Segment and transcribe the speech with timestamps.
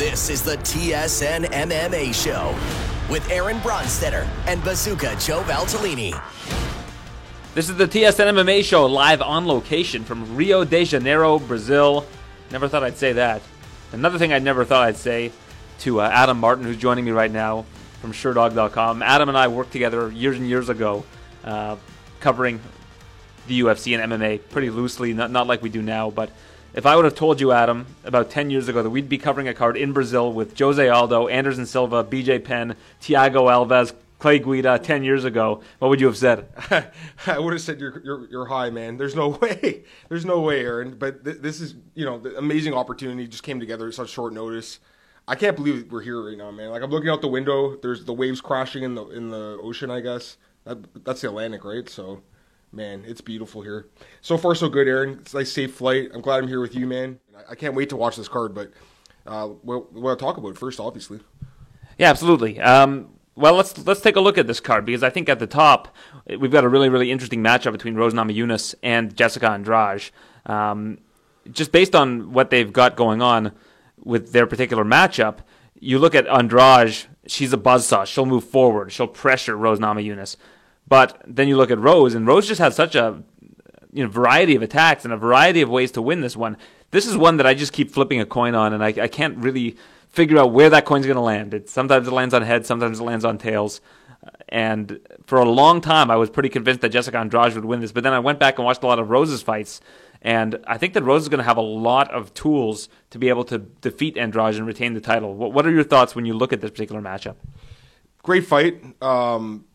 [0.00, 2.56] This is the TSN MMA Show
[3.12, 6.18] with Aaron Bronsteter and Bazooka Joe Valtellini.
[7.54, 12.06] This is the TSN MMA Show live on location from Rio de Janeiro, Brazil.
[12.50, 13.42] Never thought I'd say that.
[13.92, 15.32] Another thing I never thought I'd say
[15.80, 17.66] to uh, Adam Martin, who's joining me right now
[18.00, 19.02] from Sherdog.com.
[19.02, 21.04] Adam and I worked together years and years ago,
[21.44, 21.76] uh,
[22.20, 22.58] covering
[23.48, 26.30] the UFC and MMA pretty loosely, not, not like we do now, but
[26.74, 29.48] if I would have told you, Adam, about 10 years ago that we'd be covering
[29.48, 34.78] a card in Brazil with Jose Aldo, Anderson Silva, BJ Penn, Thiago Alves, Clay Guida
[34.78, 36.46] 10 years ago, what would you have said?
[37.26, 38.98] I would have said you're, you're, you're high, man.
[38.98, 39.84] There's no way.
[40.08, 40.96] There's no way, Aaron.
[40.96, 44.32] But th- this is, you know, the amazing opportunity just came together at such short
[44.32, 44.78] notice.
[45.26, 46.70] I can't believe we're here right now, man.
[46.70, 47.76] Like I'm looking out the window.
[47.76, 49.90] There's the waves crashing in the in the ocean.
[49.90, 51.88] I guess that, that's the Atlantic, right?
[51.88, 52.22] So
[52.72, 53.86] man, it's beautiful here.
[54.20, 55.18] So far, so good, Aaron.
[55.20, 56.10] It's a nice, safe flight.
[56.14, 57.18] I'm glad I'm here with you, man.
[57.48, 58.72] I can't wait to watch this card, but
[59.26, 61.20] uh, we'll, we'll talk about it first, obviously.
[61.98, 62.60] Yeah, absolutely.
[62.60, 65.46] Um, well, let's let's take a look at this card because I think at the
[65.46, 65.94] top
[66.26, 70.10] we've got a really really interesting matchup between Rose Namajunas and Jessica Andrade.
[70.46, 70.98] Um,
[71.50, 73.52] just based on what they've got going on
[74.02, 75.38] with their particular matchup,
[75.78, 76.96] you look at Andrade.
[77.26, 78.06] She's a buzzsaw.
[78.06, 78.92] She'll move forward.
[78.92, 80.36] She'll pressure Rose Namajunas.
[80.90, 83.22] But then you look at Rose, and Rose just has such a
[83.92, 86.58] you know variety of attacks and a variety of ways to win this one.
[86.90, 89.38] This is one that I just keep flipping a coin on, and I, I can't
[89.38, 89.76] really
[90.08, 91.54] figure out where that coin's going to land.
[91.54, 93.80] It sometimes it lands on heads, sometimes it lands on tails.
[94.48, 97.92] And for a long time, I was pretty convinced that Jessica Andrade would win this.
[97.92, 99.80] But then I went back and watched a lot of Rose's fights,
[100.20, 103.28] and I think that Rose is going to have a lot of tools to be
[103.28, 105.34] able to defeat Andrade and retain the title.
[105.34, 107.36] What, what are your thoughts when you look at this particular matchup?
[108.24, 108.82] Great fight.
[109.00, 109.66] Um,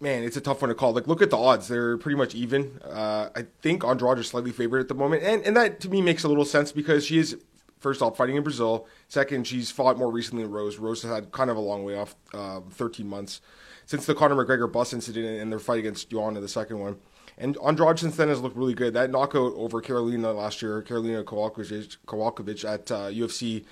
[0.00, 0.92] man, it's a tough one to call.
[0.92, 2.78] Like, look at the odds; they're pretty much even.
[2.84, 6.02] Uh, I think Andrade is slightly favored at the moment, and and that to me
[6.02, 7.36] makes a little sense because she is
[7.80, 8.86] first off fighting in Brazil.
[9.08, 10.78] Second, she's fought more recently in Rose.
[10.78, 13.40] Rose has had kind of a long way off, uh, 13 months
[13.86, 16.96] since the Conor McGregor bus incident and their fight against Joanna, the second one.
[17.38, 18.94] And Andrade since then has looked really good.
[18.94, 23.64] That knockout over Karolina last year, Karolina Kowalkiewicz, at uh, UFC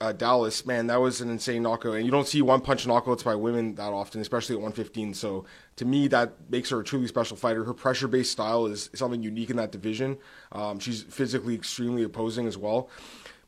[0.00, 1.94] uh, Dallas, man, that was an insane knockout.
[1.94, 5.14] And you don't see one punch knockouts by women that often, especially at 115.
[5.14, 5.44] So
[5.76, 7.64] to me, that makes her a truly special fighter.
[7.64, 10.18] Her pressure based style is, something unique in that division.
[10.52, 12.88] Um, she's physically extremely opposing as well.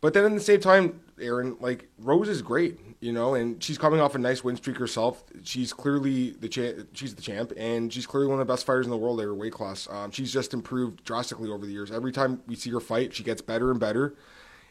[0.01, 3.79] But then at the same time, Aaron, like Rose is great, you know, and she's
[3.79, 5.25] coming off a nice win streak herself.
[5.43, 6.89] She's clearly the champ.
[6.93, 9.25] She's the champ, and she's clearly one of the best fighters in the world at
[9.25, 9.89] her weight class.
[9.91, 11.91] Um, she's just improved drastically over the years.
[11.91, 14.15] Every time we see her fight, she gets better and better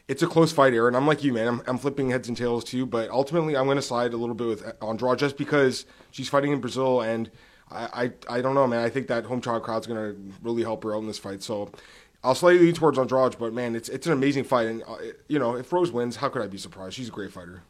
[0.08, 0.94] it's a close fight, Aaron.
[0.94, 1.46] I'm like you, man.
[1.46, 4.34] I'm, I'm flipping heads and tails too, but ultimately, I'm going to side a little
[4.34, 7.30] bit with Andrade just because she's fighting in Brazil, and
[7.70, 8.82] I, I, I don't know, man.
[8.82, 11.42] I think that home crowd crowd's going to really help her out in this fight.
[11.42, 11.70] So
[12.24, 14.96] I'll slightly lean towards Andrade, but man, it's it's an amazing fight, and uh,
[15.28, 16.94] you know, if Rose wins, how could I be surprised?
[16.94, 17.62] She's a great fighter.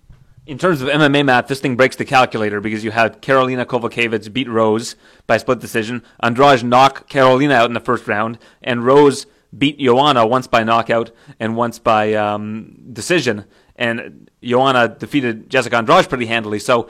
[0.47, 4.33] In terms of MMA math, this thing breaks the calculator because you had Karolina Kowalkiewicz
[4.33, 9.27] beat Rose by split decision, Andrade knock Karolina out in the first round, and Rose
[9.57, 11.11] beat Joanna once by knockout
[11.41, 13.45] and once by um, decision.
[13.77, 16.59] And Joanna defeated Jessica Andrade pretty handily.
[16.59, 16.89] So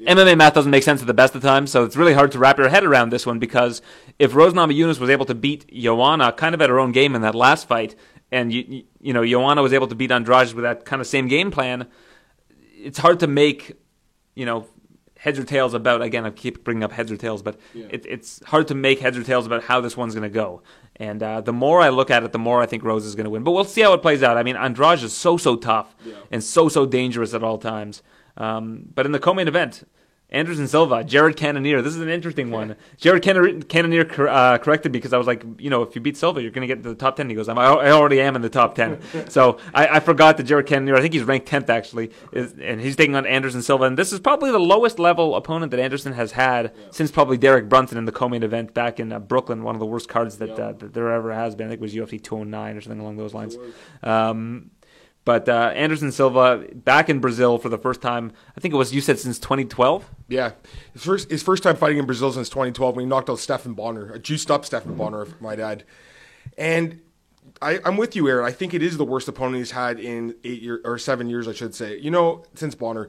[0.00, 2.38] MMA math doesn't make sense at the best of times, so it's really hard to
[2.38, 3.80] wrap your head around this one because
[4.18, 7.22] if Rose Namajunas was able to beat Joanna kind of at her own game in
[7.22, 7.96] that last fight,
[8.30, 11.28] and you, you know Joanna was able to beat Andrade with that kind of same
[11.28, 11.86] game plan,
[12.74, 13.78] it's hard to make
[14.34, 14.66] you know
[15.26, 16.02] heads or tails about.
[16.02, 17.86] Again, I keep bringing up heads or tails, but yeah.
[17.90, 20.62] it, it's hard to make heads or tails about how this one's going to go.
[20.94, 23.24] And uh, the more I look at it, the more I think Rose is going
[23.24, 23.42] to win.
[23.42, 24.36] But we'll see how it plays out.
[24.36, 26.14] I mean, Andrade is so, so tough yeah.
[26.30, 28.04] and so, so dangerous at all times.
[28.36, 29.82] Um, but in the co-main event,
[30.30, 31.82] Anderson Silva, Jared Cannonier.
[31.82, 32.74] This is an interesting one.
[32.96, 36.42] Jared Cannonier uh, corrected me because I was like, you know, if you beat Silva,
[36.42, 37.28] you're going to get to the top 10.
[37.28, 39.00] He goes, i already am in the top 10.
[39.28, 42.80] so I, I, forgot that Jared Cannonier, I think he's ranked 10th actually, is, and
[42.80, 43.84] he's taking on Anderson Silva.
[43.84, 46.88] And this is probably the lowest level opponent that Anderson has had yeah.
[46.90, 49.80] since probably Derek Brunson in the co main event back in uh, Brooklyn, one of
[49.80, 50.54] the worst cards that, yeah.
[50.54, 51.68] uh, that, there ever has been.
[51.68, 53.56] I think it was UFC 209 or something along those lines.
[54.02, 54.72] Um,
[55.26, 58.32] but uh, Anderson Silva back in Brazil for the first time.
[58.56, 60.08] I think it was you said since 2012.
[60.28, 60.52] Yeah,
[60.92, 63.74] his first his first time fighting in Brazil since 2012 when he knocked out Stephan
[63.74, 65.82] Bonnar, a juiced up Stephan Bonnar, if my dad.
[66.56, 67.00] And
[67.60, 68.46] I, am with you, Aaron.
[68.46, 71.48] I think it is the worst opponent he's had in eight years or seven years,
[71.48, 71.98] I should say.
[71.98, 73.08] You know, since Bonnar.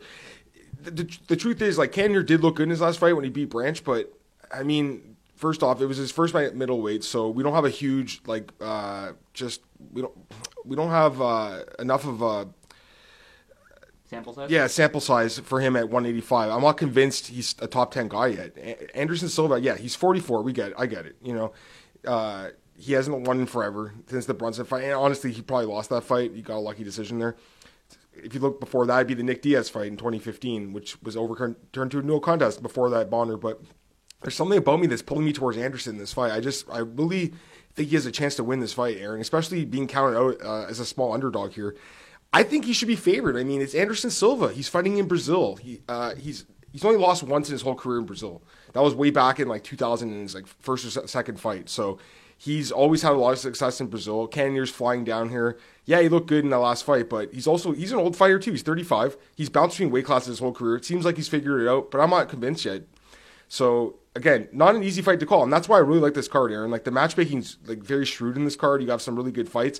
[0.81, 3.25] The, the, the truth is, like Cannonier did look good in his last fight when
[3.25, 4.11] he beat Branch, but
[4.51, 7.65] I mean, first off, it was his first fight at middleweight, so we don't have
[7.65, 9.61] a huge like uh, just
[9.93, 10.13] we don't
[10.65, 12.49] we don't have uh, enough of a
[14.05, 14.49] sample size.
[14.49, 16.51] Yeah, sample size for him at 185.
[16.51, 18.89] I'm not convinced he's a top 10 guy yet.
[18.93, 20.43] Anderson Silva, yeah, he's 44.
[20.43, 20.75] We get it.
[20.77, 21.15] I get it.
[21.21, 21.53] You know,
[22.05, 24.83] uh, he hasn't won in forever since the Brunson fight.
[24.83, 26.33] And honestly, he probably lost that fight.
[26.33, 27.35] He got a lucky decision there.
[28.13, 31.15] if you look before that, it'd be the Nick Diaz fight in 2015, which was
[31.15, 33.37] overturned turned to a no contest before that Bonnar.
[33.37, 33.61] But
[34.21, 36.31] there's something about me that's pulling me towards Anderson in this fight.
[36.31, 37.33] I just, I really
[37.75, 40.65] think he has a chance to win this fight, Aaron, especially being counted out uh,
[40.65, 41.75] as a small underdog here.
[42.33, 43.37] I think he should be favored.
[43.37, 44.51] I mean, it's Anderson Silva.
[44.51, 45.55] He's fighting in Brazil.
[45.55, 48.41] He uh, he's he's only lost once in his whole career in Brazil.
[48.73, 51.69] That was way back in like 2000 in his like first or second fight.
[51.69, 51.99] So
[52.37, 54.27] he's always had a lot of success in Brazil.
[54.27, 55.57] Cannonier's flying down here.
[55.85, 58.39] Yeah, he looked good in that last fight, but he's also he's an old fighter
[58.39, 58.51] too.
[58.51, 59.17] He's 35.
[59.35, 60.75] He's bounced between weight classes his whole career.
[60.75, 62.83] It seems like he's figured it out, but I'm not convinced yet.
[63.47, 66.27] So again, not an easy fight to call, and that's why I really like this
[66.27, 66.71] card, Aaron.
[66.71, 68.81] Like the matchmaking's like very shrewd in this card.
[68.81, 69.79] You have some really good fights.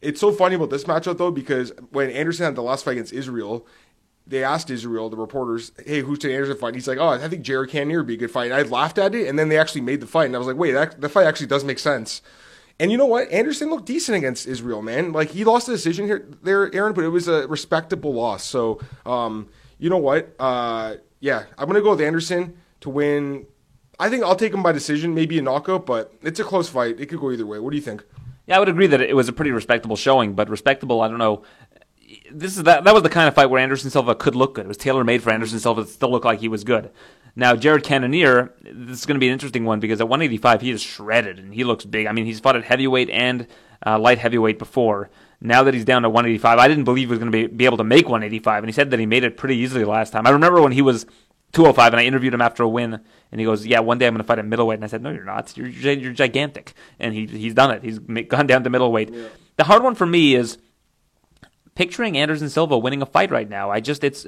[0.00, 3.12] It's so funny about this matchup though because when Anderson had the last fight against
[3.12, 3.66] Israel,
[4.26, 7.42] they asked Israel, the reporters, "Hey, who's to Anderson fight?" He's like, "Oh, I think
[7.42, 9.58] Jared Cannonier would be a good fight." And I laughed at it, and then they
[9.58, 11.78] actually made the fight, and I was like, "Wait, that the fight actually does make
[11.78, 12.22] sense."
[12.78, 13.30] And you know what?
[13.30, 15.12] Anderson looked decent against Israel, man.
[15.12, 18.44] Like he lost the decision here, there, Aaron, but it was a respectable loss.
[18.44, 19.48] So, um,
[19.78, 20.34] you know what?
[20.38, 23.46] Uh, yeah, I'm gonna go with Anderson to win.
[23.98, 27.00] I think I'll take him by decision, maybe a knockout, but it's a close fight.
[27.00, 27.58] It could go either way.
[27.58, 28.04] What do you think?
[28.46, 31.18] Yeah, I would agree that it was a pretty respectable showing, but respectable, I don't
[31.18, 31.42] know.
[32.30, 34.64] This is that that was the kind of fight where Anderson Silva could look good.
[34.64, 36.90] It was tailor made for Anderson Silva to still look like he was good.
[37.34, 40.70] Now, Jared Cannonier, this is going to be an interesting one because at 185 he
[40.70, 42.06] is shredded and he looks big.
[42.06, 43.46] I mean, he's fought at heavyweight and
[43.86, 45.08] uh, light heavyweight before.
[45.40, 47.64] Now that he's down to 185, I didn't believe he was going to be, be
[47.64, 50.26] able to make 185, and he said that he made it pretty easily last time.
[50.26, 51.06] I remember when he was
[51.52, 52.94] 205, and I interviewed him after a win,
[53.30, 55.02] and he goes, "Yeah, one day I'm going to fight at middleweight." And I said,
[55.02, 55.56] "No, you're not.
[55.56, 57.82] You're you're gigantic." And he he's done it.
[57.82, 59.10] He's gone down to middleweight.
[59.12, 59.28] Yeah.
[59.56, 60.58] The hard one for me is
[61.74, 63.70] picturing Anderson Silva winning a fight right now.
[63.70, 64.26] I just it's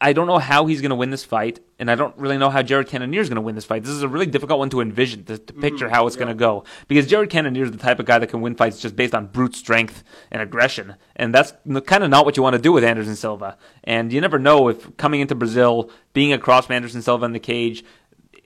[0.00, 2.50] I don't know how he's going to win this fight, and I don't really know
[2.50, 3.82] how Jared Cannonier is going to win this fight.
[3.82, 6.24] This is a really difficult one to envision to, to picture mm, how it's yeah.
[6.24, 8.80] going to go because Jared Cannonier is the type of guy that can win fights
[8.80, 11.52] just based on brute strength and aggression, and that's
[11.86, 13.58] kind of not what you want to do with Anderson Silva.
[13.84, 17.40] And you never know if coming into Brazil, being across from Anderson Silva in the
[17.40, 17.84] cage,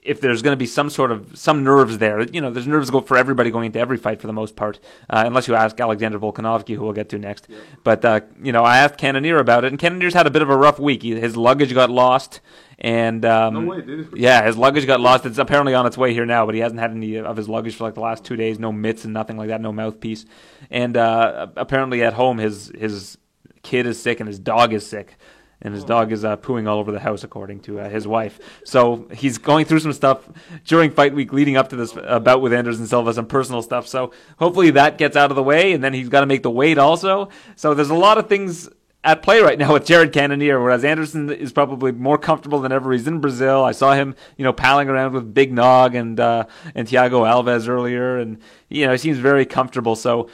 [0.03, 2.89] if there's going to be some sort of some nerves there, you know, there's nerves
[2.89, 5.79] go for everybody going into every fight for the most part, uh, unless you ask
[5.79, 7.47] Alexander Volkanovski, who we'll get to next.
[7.47, 7.57] Yeah.
[7.83, 10.49] But uh, you know, I asked Cannonier about it, and Cannonier's had a bit of
[10.49, 11.03] a rough week.
[11.03, 12.41] He, his luggage got lost,
[12.79, 15.25] and um, no way, did yeah, his luggage got lost.
[15.27, 17.75] It's apparently on its way here now, but he hasn't had any of his luggage
[17.75, 18.57] for like the last two days.
[18.57, 19.61] No mitts and nothing like that.
[19.61, 20.25] No mouthpiece,
[20.71, 23.17] and uh, apparently at home his his
[23.63, 25.17] kid is sick and his dog is sick
[25.61, 28.39] and his dog is uh, pooing all over the house, according to uh, his wife.
[28.63, 30.27] So he's going through some stuff
[30.65, 33.87] during fight week leading up to this uh, bout with Anderson Silva, some personal stuff.
[33.87, 36.51] So hopefully that gets out of the way, and then he's got to make the
[36.51, 37.29] weight also.
[37.55, 38.69] So there's a lot of things
[39.03, 42.91] at play right now with Jared Cannonier, whereas Anderson is probably more comfortable than ever.
[42.91, 43.63] He's in Brazil.
[43.63, 47.67] I saw him, you know, palling around with Big Nog and uh, and Thiago Alves
[47.67, 48.37] earlier, and
[48.69, 49.95] you know, he seems very comfortable.
[49.95, 50.29] So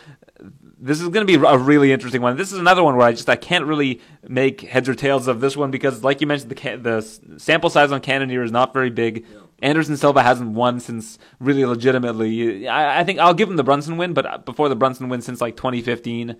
[0.79, 2.37] this is going to be a really interesting one.
[2.37, 5.39] This is another one where I just I can't really make heads or tails of
[5.39, 8.89] this one because, like you mentioned, the the sample size on Cannonier is not very
[8.89, 9.25] big.
[9.31, 9.39] Yeah.
[9.61, 12.67] Anderson Silva hasn't won since really legitimately.
[12.67, 15.41] I, I, think I'll give him the Brunson win, but before the Brunson win since
[15.41, 16.35] like 2015.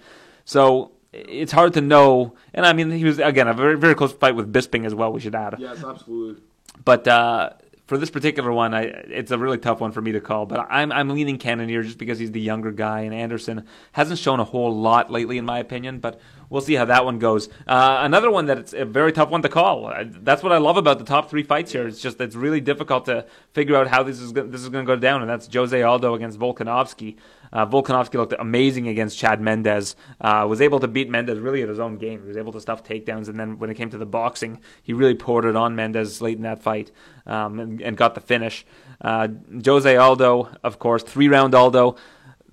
[0.45, 2.35] So it's hard to know.
[2.53, 5.11] And I mean, he was again a very very close fight with Bisping as well.
[5.11, 5.55] We should add.
[5.57, 6.43] Yes, absolutely.
[6.85, 7.51] But uh,
[7.87, 10.67] for this particular one, I, it's a really tough one for me to call, but
[10.69, 14.43] I'm I'm leaning Cannonier just because he's the younger guy, and Anderson hasn't shown a
[14.43, 15.99] whole lot lately, in my opinion.
[15.99, 17.49] But we'll see how that one goes.
[17.67, 19.93] Uh, another one that's a very tough one to call.
[20.21, 21.87] That's what I love about the top three fights here.
[21.87, 24.95] It's just it's really difficult to figure out how this is this is going to
[24.95, 27.17] go down, and that's Jose Aldo against Volkanovski.
[27.51, 29.95] Uh, Volkanovski looked amazing against Chad Mendes.
[30.19, 32.21] Uh, was able to beat Mendes really at his own game.
[32.21, 34.93] He was able to stuff takedowns, and then when it came to the boxing, he
[34.93, 36.91] really poured it on Mendes late in that fight
[37.25, 38.65] um, and, and, got the finish.
[39.01, 39.27] Uh,
[39.65, 41.95] Jose Aldo, of course, three round Aldo.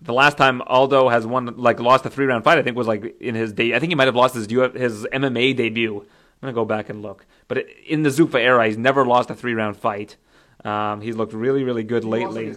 [0.04, 2.86] The last time Aldo has won, like, lost a three round fight, I think was
[2.86, 3.74] like in his day.
[3.74, 5.98] I think he might have lost his his MMA debut.
[6.00, 6.06] I'm
[6.40, 9.54] gonna go back and look, but in the Zuffa era, he's never lost a three
[9.54, 10.16] round fight.
[10.64, 12.54] Um, he's looked really, really good he lately.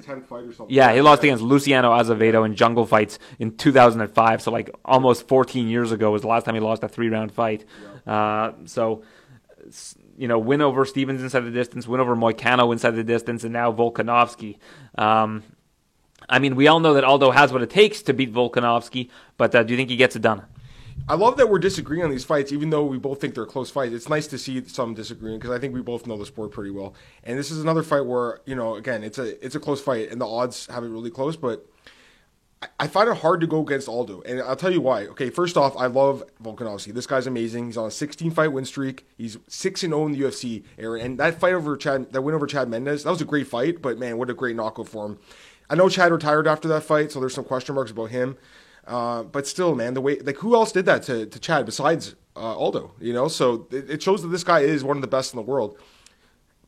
[0.69, 4.41] yeah, he lost against Luciano Azevedo in Jungle Fights in 2005.
[4.41, 7.33] So like almost 14 years ago was the last time he lost a three round
[7.33, 7.65] fight.
[8.05, 8.13] Yeah.
[8.13, 9.03] Uh, so
[10.17, 13.53] you know, win over Stephens inside the distance, win over Moicano inside the distance, and
[13.53, 14.57] now Volkanovski.
[14.97, 15.43] Um,
[16.29, 19.55] I mean, we all know that Aldo has what it takes to beat Volkanovski, but
[19.55, 20.43] uh, do you think he gets it done?
[21.07, 23.69] I love that we're disagreeing on these fights, even though we both think they're close
[23.69, 23.93] fights.
[23.93, 26.71] It's nice to see some disagreeing because I think we both know the sport pretty
[26.71, 26.95] well.
[27.23, 30.11] And this is another fight where you know, again, it's a it's a close fight,
[30.11, 31.37] and the odds have it really close.
[31.37, 31.65] But
[32.61, 35.05] I, I find it hard to go against Aldo, and I'll tell you why.
[35.07, 36.93] Okay, first off, I love Volkanovski.
[36.93, 37.67] This guy's amazing.
[37.67, 39.05] He's on a 16 fight win streak.
[39.17, 41.05] He's six and zero oh in the UFC, Aaron.
[41.05, 43.81] And that fight over Chad, that win over Chad Mendes, that was a great fight.
[43.81, 45.19] But man, what a great knockout for him.
[45.69, 48.37] I know Chad retired after that fight, so there's some question marks about him.
[48.85, 52.15] Uh, but still, man, the way like who else did that to, to Chad besides
[52.35, 52.93] uh, Aldo.
[52.99, 55.37] You know, so it, it shows that this guy is one of the best in
[55.37, 55.77] the world.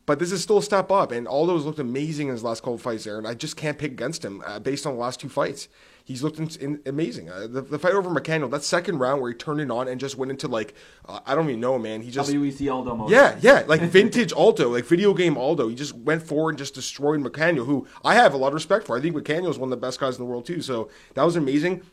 [0.05, 2.79] But this is still a step up, and Aldo's looked amazing in his last couple
[2.79, 5.29] fights there, and I just can't pick against him uh, based on the last two
[5.29, 5.69] fights.
[6.09, 7.29] He's looked in, in, amazing.
[7.29, 9.99] Uh, the, the, fight over Moicano, that second round where he turned it on and
[9.99, 10.73] just went into like
[11.07, 12.01] uh, I don't even know, man.
[12.01, 13.11] He just WEC Aldo mode.
[13.11, 15.67] Yeah, yeah, like vintage Aldo, like video game Aldo.
[15.67, 18.87] He just went forward and just destroyed Moicano, who I have a lot of respect
[18.87, 18.97] for.
[18.97, 20.63] I think Moicano is one of the best guys in the world too.
[20.63, 21.83] So that was amazing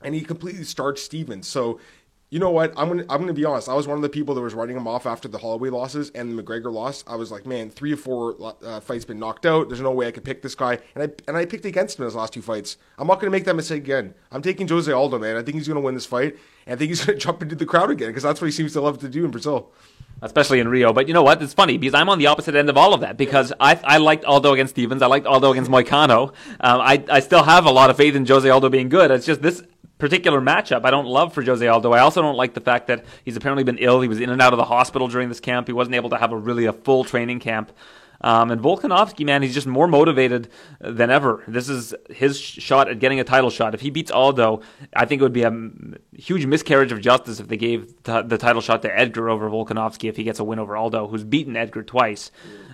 [0.00, 1.48] and he completely starched Stephens.
[1.48, 1.80] So
[2.30, 2.74] you know what?
[2.76, 3.70] I'm gonna I'm gonna be honest.
[3.70, 6.10] I was one of the people that was writing him off after the Holloway losses
[6.14, 7.02] and the McGregor loss.
[7.06, 9.68] I was like, man, three or four uh, fights been knocked out.
[9.68, 12.02] There's no way I could pick this guy, and I and I picked against him
[12.02, 12.76] in his last two fights.
[12.98, 14.14] I'm not gonna make that mistake again.
[14.30, 15.36] I'm taking Jose Aldo, man.
[15.36, 17.64] I think he's gonna win this fight, and I think he's gonna jump into the
[17.64, 19.72] crowd again because that's what he seems to love to do in Brazil.
[20.20, 21.40] Especially in Rio, but you know what?
[21.40, 23.16] It's funny because I'm on the opposite end of all of that.
[23.16, 26.34] Because I, I liked Aldo against Stephens, I liked Aldo against Moicano.
[26.60, 29.12] Um, I I still have a lot of faith in Jose Aldo being good.
[29.12, 29.62] It's just this
[29.98, 31.92] particular matchup I don't love for Jose Aldo.
[31.92, 34.00] I also don't like the fact that he's apparently been ill.
[34.00, 35.66] He was in and out of the hospital during this camp.
[35.66, 37.72] He wasn't able to have a really a full training camp.
[38.20, 40.48] Um, and Volkanovski, man, he's just more motivated
[40.80, 41.44] than ever.
[41.46, 43.74] This is his shot at getting a title shot.
[43.74, 44.62] If he beats Aldo,
[44.92, 45.52] I think it would be a
[46.16, 50.08] huge miscarriage of justice if they gave the, the title shot to Edgar over Volkanovski
[50.08, 52.32] if he gets a win over Aldo, who's beaten Edgar twice.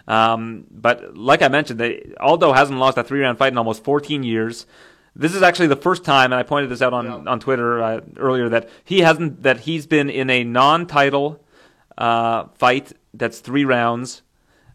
[0.09, 3.85] Um, but like I mentioned, they, Aldo hasn't lost a three round fight in almost
[3.85, 4.67] 14 years.
[5.17, 7.31] This is actually the first time, and I pointed this out on yeah.
[7.31, 11.41] on Twitter uh, earlier that he hasn't that he's been in a non-title
[11.97, 14.23] uh, fight that's three rounds.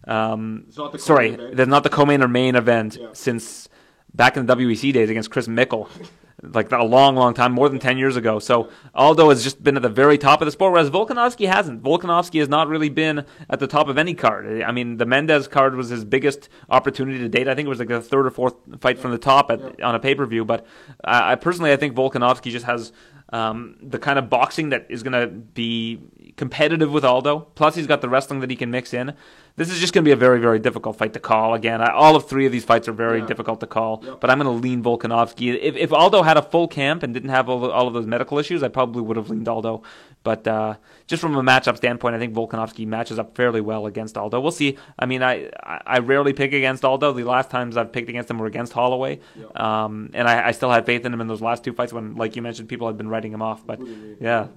[0.07, 0.65] Um,
[0.97, 3.09] sorry, that's not the co-main or main event yeah.
[3.13, 3.67] since
[4.13, 5.89] back in the WEC days against Chris Mickle.
[6.41, 8.39] like a long, long time, more than 10 years ago.
[8.39, 11.83] So Aldo has just been at the very top of the sport, whereas Volkanovski hasn't.
[11.83, 14.61] Volkanovski has not really been at the top of any card.
[14.61, 17.47] I mean, the Mendes card was his biggest opportunity to date.
[17.47, 19.95] I think it was like the third or fourth fight from the top at, on
[19.95, 20.45] a pay per view.
[20.45, 20.65] But
[21.03, 22.91] I, I personally, I think Volkanovski just has
[23.31, 25.99] um, the kind of boxing that is going to be
[26.37, 27.39] competitive with Aldo.
[27.55, 29.13] Plus, he's got the wrestling that he can mix in.
[29.59, 31.53] This is just going to be a very, very difficult fight to call.
[31.53, 33.25] Again, I, all of three of these fights are very yeah.
[33.25, 34.01] difficult to call.
[34.05, 34.21] Yep.
[34.21, 35.59] But I'm going to lean Volkanovski.
[35.61, 38.39] If, if Aldo had a full camp and didn't have all, all of those medical
[38.39, 39.83] issues, I probably would have leaned Aldo.
[40.23, 40.75] But uh,
[41.07, 44.39] just from a matchup standpoint, I think Volkanovski matches up fairly well against Aldo.
[44.39, 44.77] We'll see.
[44.97, 47.11] I mean, I I rarely pick against Aldo.
[47.11, 49.59] The last times I've picked against him were against Holloway, yep.
[49.59, 52.15] um, and I, I, still had faith in him in those last two fights when,
[52.15, 53.65] like you mentioned, people had been writing him off.
[53.65, 53.81] But
[54.21, 54.47] yeah.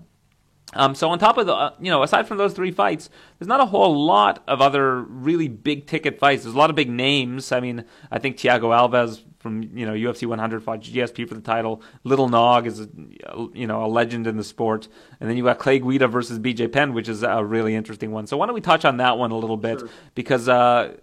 [0.75, 3.49] Um, so on top of the, uh, you know, aside from those three fights, there's
[3.49, 6.45] not a whole lot of other really big ticket fights.
[6.45, 7.53] There's a lot of big names.
[7.53, 11.41] I mean, I think Thiago Alves from you know UFC 100 fought GSP for the
[11.41, 11.83] title.
[12.05, 12.89] Little Nog is a,
[13.53, 14.89] you know a legend in the sport,
[15.21, 18.27] and then you got Clay Guida versus BJ Penn, which is a really interesting one.
[18.27, 19.89] So why don't we touch on that one a little bit sure.
[20.15, 20.97] because uh,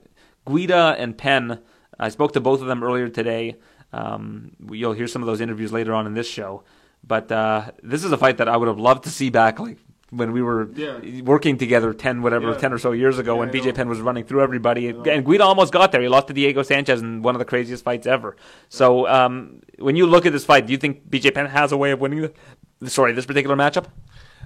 [0.47, 1.59] Guida and Penn,
[1.99, 3.57] I spoke to both of them earlier today.
[3.91, 6.63] Um, you'll hear some of those interviews later on in this show.
[7.03, 9.77] But uh, this is a fight that I would have loved to see back, like
[10.11, 11.21] when we were yeah.
[11.21, 12.57] working together 10 whatever yeah.
[12.57, 15.43] 10 or so years ago yeah, when BJ Penn was running through everybody and Guida
[15.43, 18.35] almost got there he lost to Diego Sanchez in one of the craziest fights ever
[18.69, 21.77] so um, when you look at this fight do you think BJ Penn has a
[21.77, 22.29] way of winning
[22.79, 23.85] the, sorry this particular matchup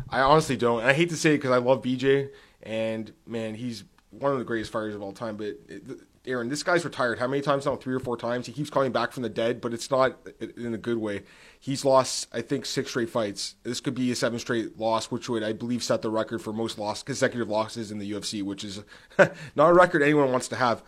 [0.10, 2.30] I honestly don't I hate to say it because I love BJ
[2.62, 5.84] and man he's one of the greatest fighters of all time but it,
[6.26, 7.76] Aaron, this guy's retired how many times now?
[7.76, 8.46] Three or four times.
[8.46, 11.24] He keeps coming back from the dead, but it's not in a good way.
[11.64, 13.56] He's lost, I think, six straight fights.
[13.64, 16.52] This could be a seven straight loss, which would, I believe, set the record for
[16.52, 18.84] most loss, consecutive losses in the UFC, which is
[19.18, 20.84] not a record anyone wants to have.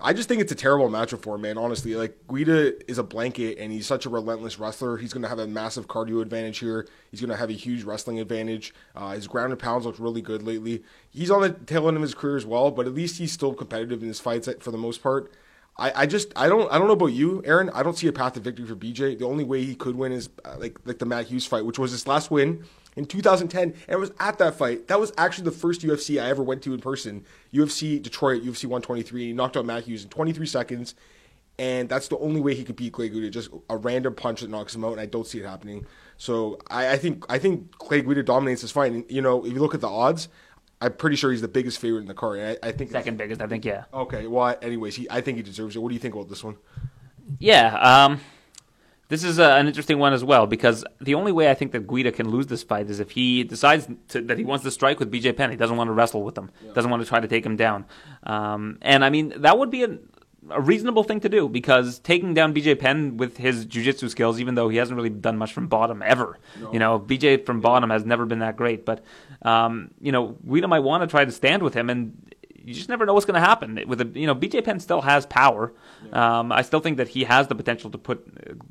[0.00, 1.56] I just think it's a terrible matchup for him, man.
[1.56, 4.96] Honestly, like Guida is a blanket, and he's such a relentless wrestler.
[4.96, 6.88] He's going to have a massive cardio advantage here.
[7.12, 8.74] He's going to have a huge wrestling advantage.
[8.96, 10.82] Uh, his ground and pounds look really good lately.
[11.08, 13.54] He's on the tail end of his career as well, but at least he's still
[13.54, 15.30] competitive in his fights for the most part.
[15.78, 17.70] I, I just I don't I don't know about you, Aaron.
[17.70, 19.18] I don't see a path to victory for BJ.
[19.18, 21.78] The only way he could win is uh, like like the Matt Hughes fight, which
[21.78, 22.64] was his last win
[22.96, 24.88] in 2010, and it was at that fight.
[24.88, 27.24] That was actually the first UFC I ever went to in person.
[27.52, 29.26] UFC Detroit, UFC 123.
[29.26, 30.94] He knocked out Matt Hughes in 23 seconds,
[31.58, 33.28] and that's the only way he could beat Clay Guida.
[33.28, 35.86] Just a random punch that knocks him out, and I don't see it happening.
[36.16, 38.92] So I, I think I think Clay Guida dominates this fight.
[38.92, 40.28] And you know, if you look at the odds,
[40.80, 42.58] I'm pretty sure he's the biggest favorite in the card.
[42.62, 43.40] I, I think second biggest.
[43.40, 43.84] I think yeah.
[43.92, 44.26] Okay.
[44.26, 45.78] Well, anyways, he I think he deserves it.
[45.78, 46.56] What do you think about this one?
[47.38, 47.76] Yeah.
[47.76, 48.20] Um,
[49.08, 51.86] this is a, an interesting one as well because the only way I think that
[51.86, 54.98] Guida can lose this fight is if he decides to, that he wants to strike
[54.98, 55.50] with BJ Penn.
[55.50, 56.50] He doesn't want to wrestle with him.
[56.64, 56.72] Yeah.
[56.72, 57.84] Doesn't want to try to take him down.
[58.24, 59.98] Um, and I mean that would be a,
[60.50, 64.54] a reasonable thing to do because taking down BJ Penn with his jiu-jitsu skills, even
[64.54, 66.72] though he hasn't really done much from bottom ever, no.
[66.72, 68.84] you know, BJ from bottom has never been that great.
[68.84, 69.04] But
[69.42, 72.34] um, you know, Guida might want to try to stand with him, and
[72.66, 73.80] you just never know what's going to happen.
[73.86, 75.72] With a, you know, BJ Penn still has power.
[76.08, 76.40] Yeah.
[76.40, 78.26] Um, I still think that he has the potential to put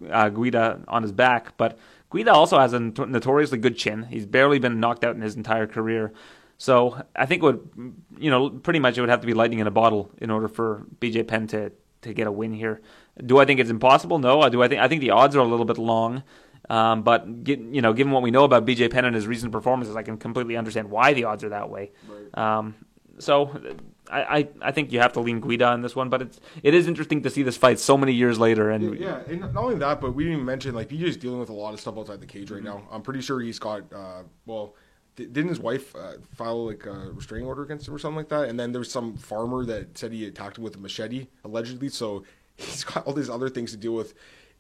[0.10, 1.78] uh, Guida on his back, but
[2.12, 4.04] Guida also has a notoriously good chin.
[4.04, 6.14] He's barely been knocked out in his entire career.
[6.58, 9.60] So I think it would, you know, pretty much it would have to be lightning
[9.60, 11.72] in a bottle in order for BJ Penn to,
[12.04, 12.82] to get a win here.
[13.26, 14.20] Do I think it's impossible?
[14.20, 14.48] No.
[14.50, 16.24] Do I think I think the odds are a little bit long.
[16.70, 19.52] Um, but get, you know, given what we know about BJ Penn and his recent
[19.52, 21.92] performances, I can completely understand why the odds are that way.
[22.08, 22.38] Right.
[22.38, 22.76] Um,
[23.20, 23.62] so
[24.10, 26.74] I, I, I, think you have to lean Guida on this one, but it's it
[26.74, 28.72] is interesting to see this fight so many years later.
[28.72, 31.50] And yeah, and not only that, but we didn't even mention like BJ's dealing with
[31.50, 32.78] a lot of stuff outside the cage right mm-hmm.
[32.78, 32.88] now.
[32.92, 34.76] I'm pretty sure he's got uh, well
[35.16, 38.50] didn't his wife uh, file like a restraining order against him or something like that?
[38.50, 41.90] And then there's some farmer that said he attacked him with a machete allegedly.
[41.90, 42.24] So
[42.56, 44.14] he's got all these other things to deal with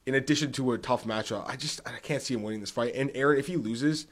[0.05, 1.47] in addition to a tough matchup.
[1.47, 2.93] I just I can't see him winning this fight.
[2.95, 4.07] And Aaron, if he loses,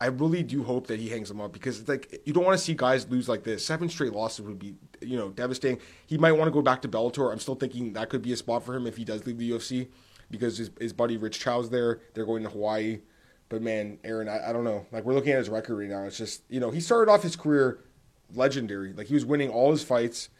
[0.00, 2.58] I really do hope that he hangs him up because it's like you don't want
[2.58, 3.64] to see guys lose like this.
[3.64, 5.80] Seven straight losses would be you know devastating.
[6.06, 7.32] He might want to go back to Bellator.
[7.32, 9.50] I'm still thinking that could be a spot for him if he does leave the
[9.50, 9.88] UFC
[10.30, 12.00] because his, his buddy Rich Chou's there.
[12.14, 13.00] They're going to Hawaii.
[13.50, 14.86] But man, Aaron, I, I don't know.
[14.90, 16.04] Like we're looking at his record right now.
[16.04, 17.80] It's just you know he started off his career
[18.34, 18.94] legendary.
[18.94, 20.30] Like he was winning all his fights.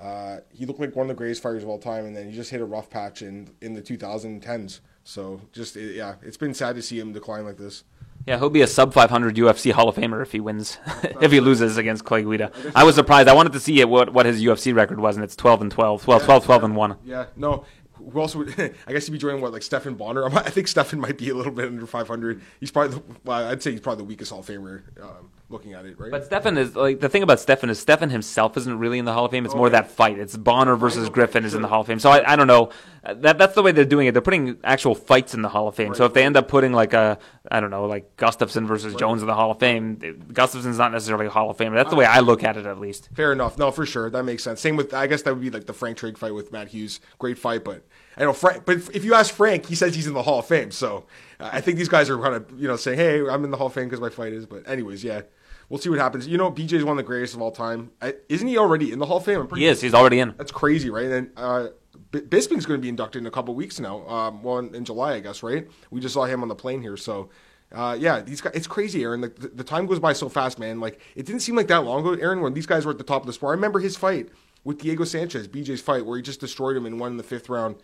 [0.00, 2.36] Uh, he looked like one of the greatest fighters of all time, and then he
[2.36, 4.80] just hit a rough patch in in the 2010s.
[5.02, 7.84] So just it, yeah, it's been sad to see him decline like this.
[8.26, 10.76] Yeah, he'll be a sub 500 UFC Hall of Famer if he wins.
[11.22, 12.52] if he loses against Clay Guida.
[12.74, 13.26] I was surprised.
[13.26, 15.72] I wanted to see it, what what his UFC record was, and it's 12 and
[15.72, 16.06] 12.
[16.06, 16.96] Well, 12, 12 and 1.
[17.06, 17.64] Yeah, no,
[17.98, 18.48] who else would
[18.86, 20.26] I guess he'd be joining what like Stephan Bonnar.
[20.36, 22.40] I think Stefan might be a little bit under 500.
[22.60, 25.72] He's probably the, well, I'd say he's probably the weakest Hall of Famer um, looking
[25.72, 26.10] at it, right?
[26.10, 29.12] But Stephan is like the thing about Stephan is Stephan himself isn't really in the
[29.12, 29.44] Hall of Fame.
[29.44, 30.18] It's oh, more that fight.
[30.18, 31.98] It's Bonnar versus Griffin is in the Hall of Fame.
[31.98, 32.70] So I, I don't know.
[33.02, 34.12] That that's the way they're doing it.
[34.12, 35.88] They're putting actual fights in the Hall of Fame.
[35.88, 35.96] Right.
[35.96, 37.18] So if they end up putting like a
[37.50, 39.00] I don't know like Gustafsson versus right.
[39.00, 39.96] Jones in the Hall of Fame,
[40.32, 41.74] Gustafsson's not necessarily a Hall of Famer.
[41.74, 43.08] That's the way I look at it at least.
[43.14, 43.56] Fair enough.
[43.56, 44.60] No, for sure that makes sense.
[44.60, 47.00] Same with I guess that would be like the Frank Trigg fight with Matt Hughes.
[47.18, 47.82] Great fight, but
[48.16, 48.66] I know Frank.
[48.66, 50.70] But if you ask Frank, he says he's in the Hall of Fame.
[50.70, 51.06] So
[51.40, 53.68] I think these guys are kind of you know saying, hey, I'm in the Hall
[53.68, 54.44] of Fame because my fight is.
[54.44, 55.22] But anyways, yeah
[55.68, 56.26] we'll see what happens.
[56.26, 57.90] You know, BJ is one of the greatest of all time.
[58.00, 59.48] I, isn't he already in the Hall of Fame?
[59.54, 59.80] he is.
[59.80, 60.34] He's already in.
[60.36, 61.06] That's crazy, right?
[61.06, 61.68] And uh,
[62.10, 64.06] B- Bisping's going to be inducted in a couple weeks now.
[64.08, 65.68] Um, well, in, in, July, I guess, right?
[65.90, 67.30] We just saw him on the plane here, so.
[67.70, 69.20] Uh, yeah, these guys, it's crazy, Aaron.
[69.20, 70.80] Like the, the, time goes by so fast, man.
[70.80, 73.04] Like it didn't seem like that long ago, Aaron, when these guys were at the
[73.04, 73.50] top of the sport.
[73.50, 74.30] I remember his fight
[74.64, 77.50] with Diego Sanchez, BJ's fight, where he just destroyed him and won in the fifth
[77.50, 77.76] round.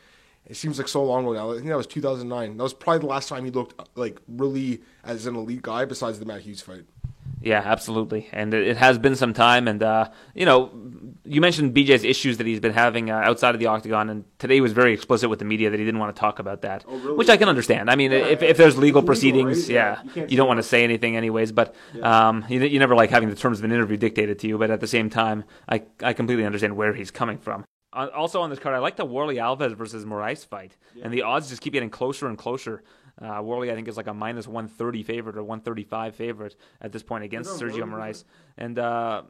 [0.46, 1.50] It seems like so long ago now.
[1.52, 2.56] I think that was 2009.
[2.56, 6.18] That was probably the last time he looked like really as an elite guy, besides
[6.18, 6.84] the Matt Hughes fight.
[7.44, 9.68] Yeah, absolutely, and it has been some time.
[9.68, 10.70] And uh, you know,
[11.24, 14.54] you mentioned BJ's issues that he's been having uh, outside of the octagon, and today
[14.54, 16.86] he was very explicit with the media that he didn't want to talk about that,
[16.88, 17.16] oh, really?
[17.16, 17.90] which I can understand.
[17.90, 19.68] I mean, yeah, if, if there's legal proceedings, right?
[19.68, 21.52] yeah, yeah, you, you don't want to say anything anyways.
[21.52, 22.28] But yeah.
[22.28, 24.56] um, you, you never like having the terms of an interview dictated to you.
[24.56, 27.66] But at the same time, I I completely understand where he's coming from.
[27.92, 31.22] Uh, also on this card, I like the Warlley Alves versus Moraes fight, and the
[31.22, 32.82] odds just keep getting closer and closer.
[33.20, 37.02] Uh, Warlley, I think, is like a minus 130 favorite or 135 favorite at this
[37.02, 38.24] point against Sergio Moraes.
[38.58, 39.22] And uh,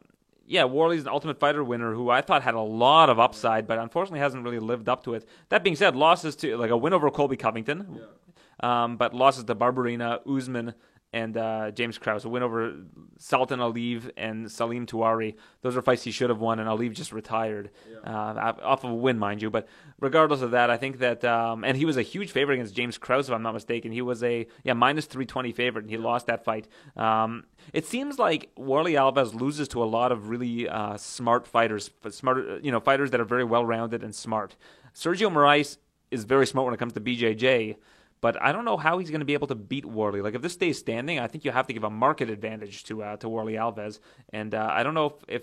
[0.47, 3.79] yeah, Warlley's an Ultimate Fighter winner who I thought had a lot of upside, but
[3.79, 5.29] unfortunately hasn't really lived up to it.
[5.49, 8.01] That being said, losses to like a win over Colby Covington,
[8.62, 8.85] yeah.
[8.85, 10.75] um, but losses to Barberena, Usman,
[11.14, 12.24] and uh, James Krause.
[12.24, 12.74] A win over
[13.18, 15.37] Sultan Aliyev and Salim Touahri.
[15.62, 17.98] Those are fights he should have won, and Aliyev just retired yeah.
[18.11, 19.48] uh, off of a win, mind you.
[19.48, 19.68] But
[20.00, 22.98] regardless of that, I think that, um, and he was a huge favorite against James
[22.98, 23.92] Krause, if I'm not mistaken.
[23.92, 26.66] He was a yeah minus 320 favorite, and he lost that fight.
[26.96, 31.90] Um, it seems like Warlley Alves loses to a lot of really uh, smart fighters,
[32.11, 34.57] smart you know fighters that are very well rounded and smart.
[34.92, 35.79] Sergio Moraes
[36.11, 37.77] is very smart when it comes to BJJ.
[38.24, 40.22] But I don't know how he's going to be able to beat Warlley.
[40.22, 43.02] Like if this stays standing, I think you have to give a market advantage to
[43.02, 43.98] uh, to Warlley Alves,
[44.32, 45.42] and uh, I don't know if,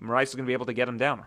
[0.00, 1.26] Moraes is going to be able to get him down.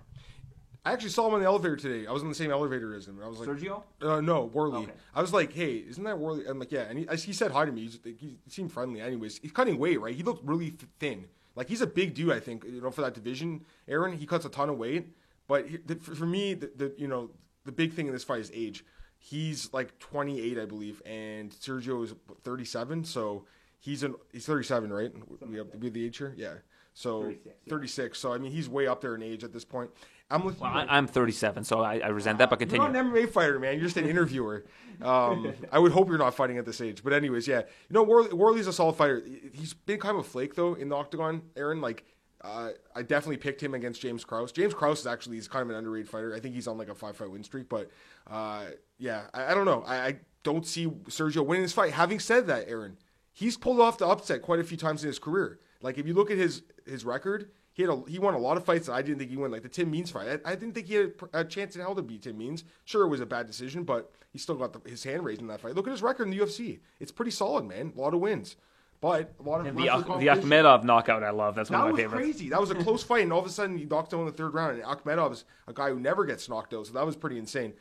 [0.84, 2.08] I actually saw him on the elevator today.
[2.08, 3.20] I was in the same elevator as him.
[3.24, 3.84] I was like, Sergio?
[4.02, 4.86] Uh, no, Warlley.
[4.86, 4.92] Okay.
[5.14, 6.50] I was like, hey, isn't that Warlley?
[6.50, 6.86] I'm like, yeah.
[6.90, 7.82] And he, he said hi to me.
[7.82, 9.00] He's, he seemed friendly.
[9.00, 10.16] Anyways, he's cutting weight, right?
[10.16, 11.26] He looked really thin.
[11.56, 12.32] Like he's a big dude.
[12.32, 14.18] I think you know for that division, Aaron.
[14.18, 15.10] He cuts a ton of weight.
[15.48, 17.30] But he, the, for me, the, the you know
[17.66, 18.84] the big thing in this fight is age
[19.18, 23.04] he's like 28, I believe, and Sergio is 37.
[23.04, 23.46] So
[23.80, 25.12] he's an he's 37, right?
[25.48, 26.54] We have be the age here, yeah.
[26.94, 27.34] So
[27.70, 28.22] 36, yeah.
[28.22, 29.92] So I mean, he's way up there in age at this point.
[30.30, 30.60] I'm looking.
[30.60, 32.50] Well, like, I'm 37, so I, I resent that.
[32.50, 32.84] But continue.
[32.84, 33.76] You're not an MMA fighter, man.
[33.76, 34.66] You're just an interviewer.
[35.02, 37.04] Um, I would hope you're not fighting at this age.
[37.04, 37.60] But anyways, yeah.
[37.60, 39.24] You know, Warlley, Warlley's a solid fighter.
[39.54, 41.80] He's been kind of a flake though in the octagon, Aaron.
[41.80, 42.04] Like
[42.42, 44.52] uh, I definitely picked him against James Krause.
[44.52, 46.36] James Krause is actually he's kind of an underrated fighter.
[46.36, 47.90] I think he's on like a five fight win streak, but
[48.30, 48.66] uh,
[49.00, 49.84] yeah, I, I, don't know.
[49.86, 51.92] I, I, don't see Sergio winning this fight.
[51.92, 52.98] Having said that, Aaron,
[53.34, 55.60] he's pulled off the upset quite a few times in his career.
[55.82, 58.56] Like if you look at his his record, he had a, he won a lot
[58.56, 59.52] of fights that I didn't think he won.
[59.52, 61.82] Like the Tim Means fight, I, I didn't think he had a, a, chance in
[61.82, 62.64] hell to beat Tim Means.
[62.86, 65.48] Sure, it was a bad decision, but he still got the, his hand raised in
[65.48, 65.76] that fight.
[65.76, 67.94] Look at his record in the UFC; it's pretty solid, man.
[67.96, 68.56] A lot of wins.
[69.00, 71.54] But a lot of the, the Akhmedov knockout, I love.
[71.54, 72.14] That's that one of my favorites.
[72.14, 72.50] That was crazy.
[72.50, 74.32] That was a close fight, and all of a sudden he knocked out in the
[74.32, 74.80] third round.
[74.80, 77.74] And Akhmedov is a guy who never gets knocked out, so that was pretty insane.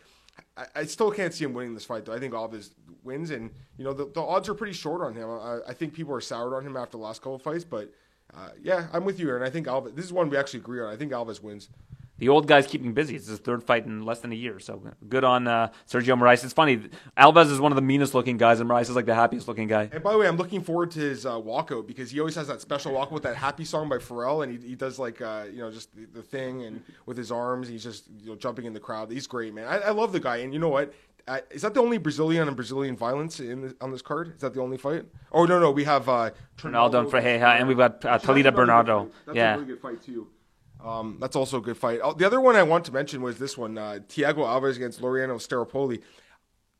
[0.56, 2.12] I, I still can't see him winning this fight, though.
[2.12, 5.30] I think Alves wins, and you know the, the odds are pretty short on him.
[5.30, 7.90] I, I think people are soured on him after the last couple of fights, but
[8.34, 9.42] uh, yeah, I'm with you, Aaron.
[9.42, 9.94] I think Alves.
[9.94, 10.92] This is one we actually agree on.
[10.92, 11.70] I think Alves wins
[12.18, 13.16] the old guy's keeping busy.
[13.16, 14.58] It's his third fight in less than a year.
[14.58, 16.44] So good on uh, Sergio Moraes.
[16.44, 16.88] It's funny.
[17.16, 19.68] Alves is one of the meanest looking guys, and Moraes is like the happiest looking
[19.68, 19.88] guy.
[19.92, 22.48] And by the way, I'm looking forward to his uh, walkout because he always has
[22.48, 25.44] that special walkout with that happy song by Pharrell, and he, he does like uh,
[25.50, 28.64] you know just the, the, thing and with his arms, he's just you know jumping
[28.64, 29.10] in the crowd.
[29.10, 29.66] He's great, man.
[29.66, 30.92] I, I love the guy, and you know what?
[31.28, 34.34] Uh, is that the only Brazilian and Brazilian violence in the, on this card?
[34.36, 35.04] Is that the only fight?
[35.32, 39.10] Oh no, no, we have uh, Ronaldo and Ferreira, and we've got uh, Talita Bernardo.
[39.26, 40.28] That's yeah, a really good fight too.
[40.84, 42.00] Um, that's also a good fight.
[42.02, 45.00] Oh, the other one I want to mention was this one: uh, Thiago Alves against
[45.00, 46.02] Laureano Staropoli.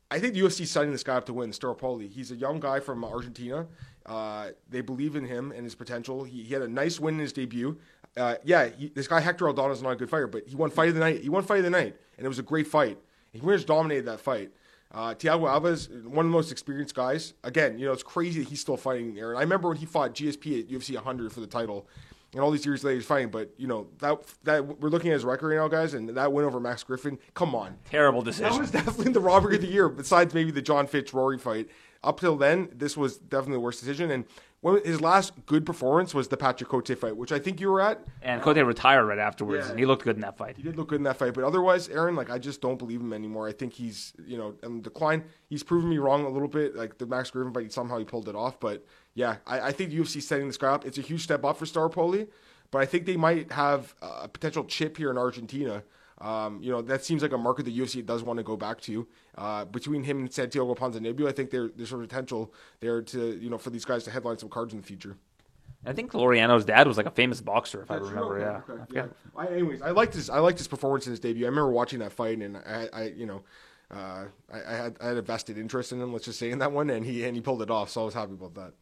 [0.09, 1.51] I think the UFC is this guy up to win.
[1.51, 2.09] Staropoli.
[2.09, 3.67] He's a young guy from Argentina.
[4.05, 6.23] Uh, they believe in him and his potential.
[6.23, 7.77] He, he had a nice win in his debut.
[8.15, 10.69] Uh, yeah, he, this guy Hector Aldana is not a good fighter, but he won
[10.69, 11.21] fight of the night.
[11.21, 12.97] He won fight of the night, and it was a great fight.
[13.31, 14.51] He much dominated that fight.
[14.91, 17.33] Uh, Thiago Alves, one of the most experienced guys.
[17.43, 19.37] Again, you know, it's crazy that he's still fighting Aaron.
[19.37, 21.87] I remember when he fought GSP at UFC 100 for the title
[22.37, 23.29] and all these years later he's fighting.
[23.29, 26.31] But you know that that we're looking at his record right now, guys, and that
[26.31, 27.17] win over Max Griffin.
[27.33, 28.53] Come on, terrible decision.
[28.53, 29.89] That was definitely the robbery of the year.
[29.89, 31.67] Besides maybe the John Fitch Rory fight.
[32.03, 34.11] Up till then, this was definitely the worst decision.
[34.11, 34.25] And
[34.61, 37.81] when his last good performance was the Patrick Cote fight, which I think you were
[37.81, 38.05] at.
[38.21, 39.71] And Cote retired right afterwards, yeah.
[39.71, 40.57] and he looked good in that fight.
[40.57, 43.01] He did look good in that fight, but otherwise, Aaron, like I just don't believe
[43.01, 43.47] him anymore.
[43.47, 45.23] I think he's, you know, in decline.
[45.49, 46.75] He's proven me wrong a little bit.
[46.75, 48.59] Like the Max Griffin fight, somehow he pulled it off.
[48.59, 48.85] But
[49.17, 50.85] yeah, I, I think UFC setting this guy up.
[50.85, 52.27] It's a huge step up for Staropoli.
[52.69, 55.81] But I think they might have a potential chip here in Argentina.
[56.19, 58.79] Um, you know, that seems like a market the UFC does want to go back
[58.81, 59.07] to.
[59.35, 63.49] Uh, between him and Santiago Ponzinibbio, I think there, there's a potential there to, you
[63.49, 65.17] know, for these guys to headline some cards in the future.
[65.83, 68.39] I think Laureano's dad was like a famous boxer, if That's I remember.
[68.39, 68.73] Yeah.
[68.73, 68.83] Okay.
[68.93, 69.05] yeah.
[69.35, 71.45] I, anyways, I liked his I liked his performance in his debut.
[71.45, 73.43] I remember watching that fight, and I, I you know,
[73.89, 76.11] uh, I, I, had I had a vested interest in him.
[76.11, 77.89] Let's just say in that one, and he and he pulled it off.
[77.89, 78.73] So I was happy about that.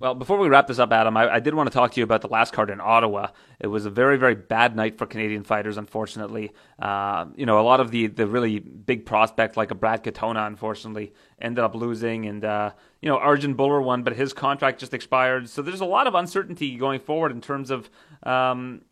[0.00, 2.04] Well, before we wrap this up, Adam, I, I, did want to talk to you
[2.04, 3.28] about the last card in Ottawa.
[3.60, 6.52] It was a very, very bad night for Canadian fighters, unfortunately.
[6.80, 10.48] Uh, you know, a lot of the, the really big prospects, like a Brad Katona,
[10.48, 12.26] unfortunately, ended up losing.
[12.26, 15.48] And, uh, you know, Arjun Bhullar won, but his contract just expired.
[15.48, 17.88] So there's a lot of uncertainty going forward in terms of
[18.24, 18.82] um,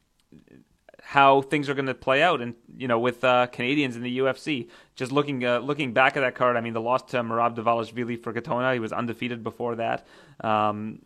[1.12, 4.18] how things are going to play out, and you know, with uh, Canadians in the
[4.20, 4.70] UFC.
[4.96, 8.22] Just looking uh, looking back at that card, I mean, the loss to Merab Dvalishvili
[8.22, 10.06] for Katona, he was undefeated before that.
[10.42, 11.00] Um,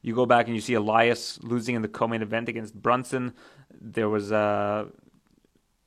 [0.00, 3.34] you go back and you see Elias losing in the co-main event against Brunson.
[3.78, 4.86] There was uh,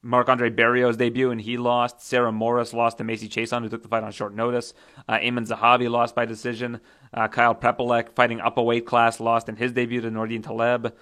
[0.04, 2.00] Marc Andre Barriault's debut, and he lost.
[2.00, 4.76] Sarah Morris lost to Macy Chiasson, who took the fight on short notice.
[5.10, 6.80] Uh, Aiemann Zahabi lost by decision.
[7.12, 10.94] Uh, Kyle Prepolec, fighting up a weight class, lost in his debut to Nordin Taleb.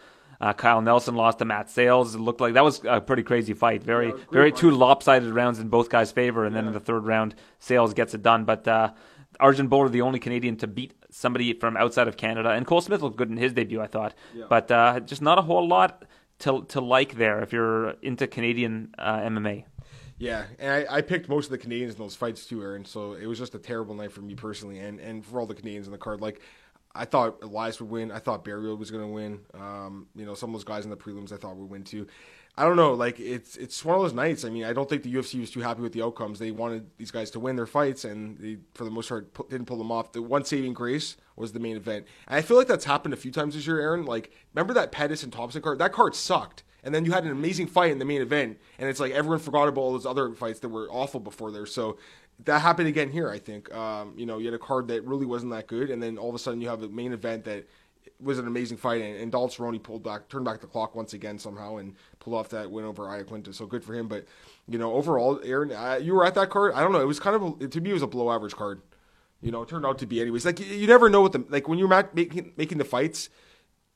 [0.42, 2.16] Uh, Kyle Nelson lost to Matt Sayles.
[2.16, 3.84] It looked like that was a pretty crazy fight.
[3.84, 6.62] Very, yeah, very two lopsided rounds in both guys' favor, and yeah.
[6.62, 8.44] then in the third round, Sayles gets it done.
[8.44, 8.92] But uh,
[9.40, 13.04] Arjun Bhullar, the only Canadian to beat somebody from outside of Canada, and Cole Smith
[13.04, 14.16] looked good in his debut, I thought.
[14.34, 14.46] Yeah.
[14.50, 16.06] But uh, just not a whole lot
[16.40, 19.66] to to like there if you're into Canadian uh, MMA.
[20.18, 22.86] Yeah, and I, I, picked most of the Canadians in those fights too, Aaron.
[22.86, 25.56] So it was just a terrible night for me personally, and, and for all the
[25.56, 26.22] Canadians in the card.
[26.22, 26.42] Like
[26.94, 28.12] I thought Elias would win.
[28.12, 29.40] I thought Barriault was going to win.
[29.54, 32.08] Um, you know, some of those guys in the prelims I thought would win too.
[32.58, 32.94] I don't know.
[32.94, 34.44] Like it's it's one of those nights.
[34.44, 36.38] I mean, I don't think the UFC was too happy with the outcomes.
[36.38, 39.68] They wanted these guys to win their fights, and they, for the most part, didn't
[39.68, 40.12] pull them off.
[40.12, 43.18] The one saving grace was the main event, and I feel like that's happened a
[43.18, 44.06] few times this year, Aaron.
[44.06, 45.80] Like, remember that Pettis and Thompson card?
[45.80, 48.90] That card sucked, and then you had an amazing fight in the main event, and
[48.90, 51.66] it's like everyone forgot about all those other fights that were awful before there.
[51.66, 51.98] So
[52.46, 53.30] that happened again here.
[53.30, 56.02] I think um, you know you had a card that really wasn't that good, and
[56.02, 57.68] then all of a sudden you have a main event that
[58.20, 61.14] was an amazing fight, and, and Donald Cerrone pulled back, turned back the clock once
[61.14, 63.54] again somehow, and pulled off that win over Iaquinta.
[63.54, 64.08] So good for him.
[64.08, 64.26] But
[64.68, 66.74] you know, overall, Aaron, uh, you were at that card.
[66.74, 67.02] I don't know.
[67.02, 68.82] It was kind of a, to me, it was a below average card.
[69.42, 70.46] You know, it turned out to be anyways.
[70.46, 73.30] Like you, you never know what the like when you're making making the fights.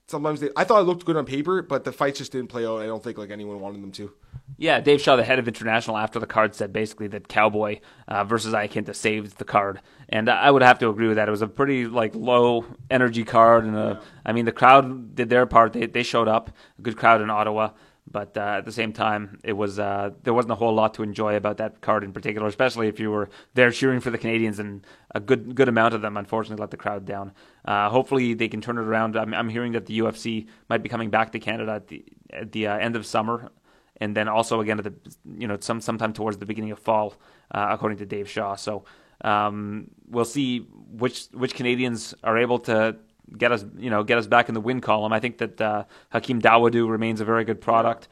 [0.08, 2.66] Sometimes they, I thought it looked good on paper, but the fights just didn't play
[2.66, 2.80] out.
[2.80, 4.14] I don't think like anyone wanted them to.
[4.58, 8.24] Yeah, Dave Shaw, the head of international, after the card said basically that Cowboy uh,
[8.24, 11.28] versus Iaquinta saved the card, and I would have to agree with that.
[11.28, 15.30] It was a pretty like low energy card, and a, I mean the crowd did
[15.30, 15.74] their part.
[15.74, 17.72] They they showed up, a good crowd in Ottawa,
[18.10, 21.04] But uh, at the same time, it was uh, there wasn't a whole lot to
[21.04, 24.60] enjoy about that card in particular, especially if you were there cheering for the Canadians,
[24.60, 27.34] and a good good amount of them unfortunately let the crowd down.
[27.66, 29.18] Uh, hopefully, they can turn it around.
[29.18, 32.52] I'm, I'm, hearing that the UFC might be coming back to Canada at the at
[32.52, 33.52] the uh, end of summer,
[33.98, 34.94] and then also again at the
[35.38, 37.16] you know some sometime towards the beginning of fall,
[37.52, 38.56] uh, according to Dave Shaw.
[38.56, 38.86] So
[39.22, 42.98] um, we'll see which which Canadians are able to
[43.38, 45.14] get us, you know, get us back in the win column.
[45.14, 48.08] I think that uh, Hakeem Dawodu remains a very good product,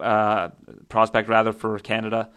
[0.00, 0.50] uh,
[0.88, 2.30] prospect rather for Canada.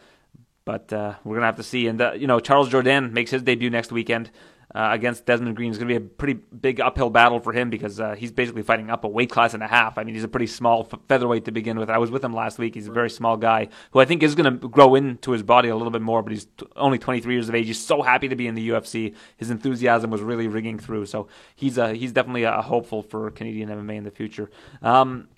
[0.65, 1.87] But uh, we're gonna have to see.
[1.87, 4.31] And uh, you know, Charles Jourdain makes his debut next weekend
[4.75, 5.71] uh, against Desmond Green.
[5.71, 8.61] is going to be a pretty big uphill battle for him because uh, he's basically
[8.61, 9.97] fighting up a weight class and a half.
[9.97, 11.89] I mean, he's a pretty small f- featherweight to begin with.
[11.89, 12.75] I was with him last week.
[12.75, 15.69] He's a very small guy who I think is going to grow into his body
[15.69, 17.67] a little bit more, but he's t- only 23 years of age.
[17.67, 19.15] He's so happy to be in the UFC.
[19.37, 21.05] His enthusiasm was really ringing through.
[21.05, 24.49] So he's a, he's definitely a hopeful for Canadian MMA in the future.
[24.81, 25.29] Um,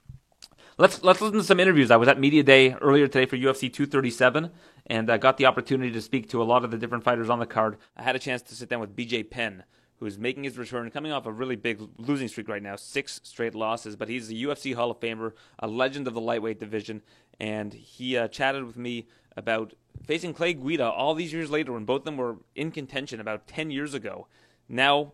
[0.80, 1.92] let's let's listen to some interviews.
[1.92, 4.50] I was at media day earlier today for UFC 237
[4.90, 7.40] and I got the opportunity to speak to a lot of the different fighters on
[7.40, 7.78] the card.
[7.96, 9.64] I had a chance to sit down with BJ Penn
[10.00, 13.54] who's making his return, coming off a really big losing streak right now, six straight
[13.54, 13.96] losses.
[13.96, 17.02] But he's a UFC Hall of Famer, a legend of the lightweight division,
[17.40, 19.74] and he uh, chatted with me about
[20.06, 23.48] facing Clay Guida all these years later when both of them were in contention about
[23.48, 24.28] 10 years ago.
[24.70, 25.14] Now,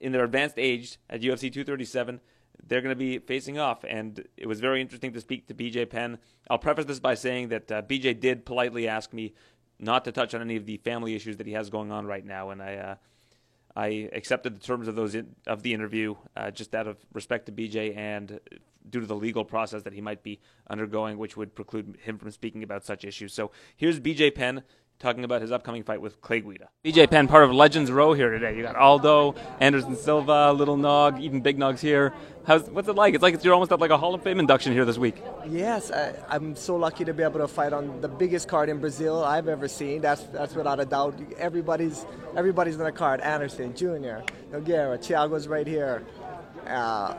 [0.00, 2.20] in their advanced age at UFC 237,
[2.66, 3.84] they're going to be facing off.
[3.84, 6.18] And it was very interesting to speak to BJ Penn.
[6.50, 9.34] I'll preface this by saying that uh, BJ did politely ask me
[9.78, 12.24] not to touch on any of the family issues that he has going on right
[12.24, 12.76] now, and I.
[12.76, 12.94] Uh,
[13.76, 17.46] I accepted the terms of those in, of the interview uh, just out of respect
[17.46, 18.38] to BJ and
[18.88, 22.30] due to the legal process that he might be undergoing, which would preclude him from
[22.30, 23.32] speaking about such issues.
[23.32, 24.62] So here's BJ Penn
[25.04, 26.70] talking about his upcoming fight with Clay Guida.
[26.82, 28.56] BJ Penn, part of Legends Row here today.
[28.56, 32.14] You got Aldo, Anderson Silva, Little Nog, even Big Nog's here.
[32.46, 33.12] How's what's it like?
[33.12, 35.16] It's like you're almost at like a Hall of Fame induction here this week.
[35.46, 38.80] Yes, I, am so lucky to be able to fight on the biggest card in
[38.80, 40.00] Brazil I've ever seen.
[40.00, 41.14] That's that's without a doubt.
[41.38, 43.20] Everybody's everybody's on the card.
[43.20, 46.02] Anderson, Junior, Nogueira, Thiago's right here.
[46.66, 47.14] Uh,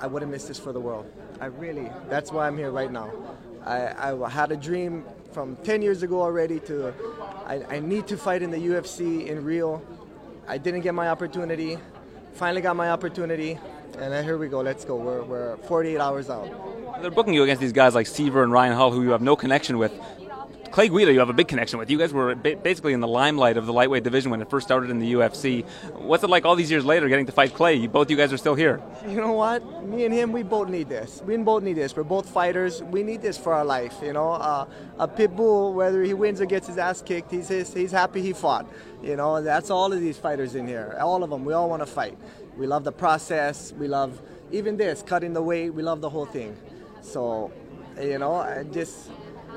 [0.00, 1.10] I wouldn't miss this for the world.
[1.40, 1.90] I really.
[2.10, 3.10] That's why I'm here right now.
[3.64, 5.04] I, I had a dream
[5.34, 6.94] from 10 years ago already to
[7.44, 9.82] I, I need to fight in the UFC in Rio.
[10.46, 11.76] I didn't get my opportunity.
[12.34, 13.58] Finally got my opportunity,
[13.98, 14.60] and here we go.
[14.60, 14.96] Let's go.
[14.96, 16.48] We're, we're 48 hours out.
[17.02, 19.36] They're booking you against these guys like Siver and Ryan Hall, who you have no
[19.36, 19.92] connection with.
[20.74, 21.88] Clay Guida, you have a big connection with.
[21.88, 24.90] You guys were basically in the limelight of the lightweight division when it first started
[24.90, 25.64] in the UFC.
[25.94, 27.86] What's it like all these years later getting to fight Clay?
[27.86, 28.82] both you guys are still here.
[29.06, 29.84] You know what?
[29.84, 31.22] Me and him, we both need this.
[31.24, 31.94] We both need this.
[31.94, 32.82] We're both fighters.
[32.82, 33.94] We need this for our life.
[34.02, 34.66] You know, uh,
[34.98, 38.20] a pit bull, whether he wins or gets his ass kicked, he's his, he's happy
[38.20, 38.68] he fought.
[39.00, 40.98] You know, that's all of these fighters in here.
[41.00, 41.44] All of them.
[41.44, 42.18] We all want to fight.
[42.56, 43.72] We love the process.
[43.74, 45.70] We love even this cutting the weight.
[45.70, 46.56] We love the whole thing.
[47.00, 47.52] So,
[47.96, 49.08] you know, I just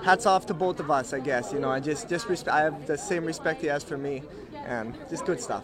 [0.03, 1.51] hats off to both of us, I guess.
[1.53, 4.23] You know, I just just respe- I have the same respect he has for me,
[4.65, 5.63] and just good stuff.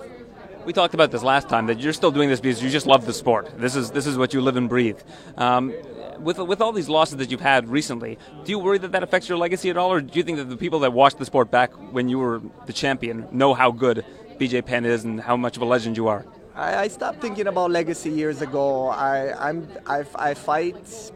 [0.66, 3.06] We talked about this last time that you're still doing this because you just love
[3.06, 3.52] the sport.
[3.58, 5.00] This is this is what you live and breathe.
[5.38, 5.74] Um,
[6.20, 9.28] with with all these losses that you've had recently, do you worry that that affects
[9.28, 11.52] your legacy at all, or do you think that the people that watched the sport
[11.52, 14.06] back when you were the champion know how good
[14.40, 16.26] BJ Penn is and how much of a legend you are?
[16.56, 18.88] I, I stopped thinking about legacy years ago.
[18.88, 21.12] I I'm I, I fight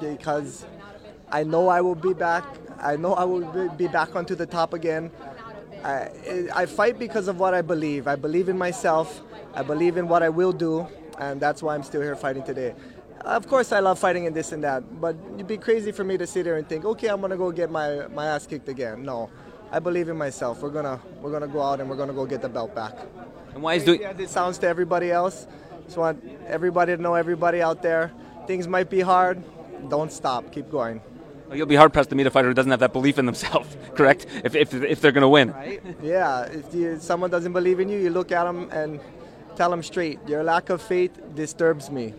[0.00, 0.64] because
[1.30, 2.44] I know I will be back.
[2.80, 5.10] I know I will be back onto the top again.
[5.84, 6.10] I,
[6.54, 8.08] I fight because of what I believe.
[8.08, 9.22] I believe in myself.
[9.54, 10.86] I believe in what I will do,
[11.18, 12.74] and that's why I'm still here fighting today.
[13.22, 16.16] Of course, I love fighting and this and that, but it'd be crazy for me
[16.16, 19.02] to sit here and think, okay, I'm gonna go get my, my ass kicked again.
[19.02, 19.28] No,
[19.72, 20.62] I believe in myself.
[20.62, 22.94] We're gonna we're gonna go out and we're gonna go get the belt back.
[23.54, 24.00] And why is doing?
[24.00, 25.46] Yeah, this sounds to everybody else.
[25.84, 28.12] Just want everybody to know, everybody out there,
[28.46, 29.42] things might be hard.
[29.88, 30.52] Don't stop.
[30.52, 31.00] Keep going.
[31.52, 33.74] You'll be hard pressed to meet a fighter who doesn't have that belief in themselves,
[33.94, 34.26] correct?
[34.44, 35.52] If, if, if they're going to win.
[35.52, 35.82] Right?
[36.02, 36.42] Yeah.
[36.42, 39.00] If you, someone doesn't believe in you, you look at them and
[39.56, 42.14] tell them straight, your lack of faith disturbs me.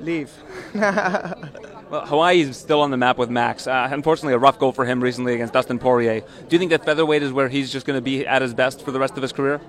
[0.00, 0.32] Leave.
[0.74, 3.66] well, Hawaii is still on the map with Max.
[3.66, 6.20] Uh, unfortunately, a rough go for him recently against Dustin Poirier.
[6.20, 8.82] Do you think that featherweight is where he's just going to be at his best
[8.82, 9.60] for the rest of his career?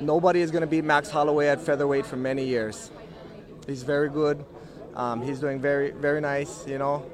[0.00, 2.90] Nobody is going to beat Max Holloway at featherweight for many years.
[3.66, 4.44] He's very good.
[4.94, 7.04] Um, he's doing very, very nice, you know.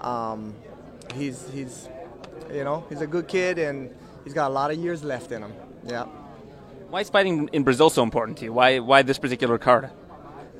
[0.00, 0.54] Um,
[1.14, 1.88] he's he's
[2.52, 5.42] you know he's a good kid and he's got a lot of years left in
[5.42, 5.52] him.
[5.86, 6.04] Yeah.
[6.90, 8.52] Why is fighting in Brazil so important to you?
[8.52, 9.90] Why why this particular card?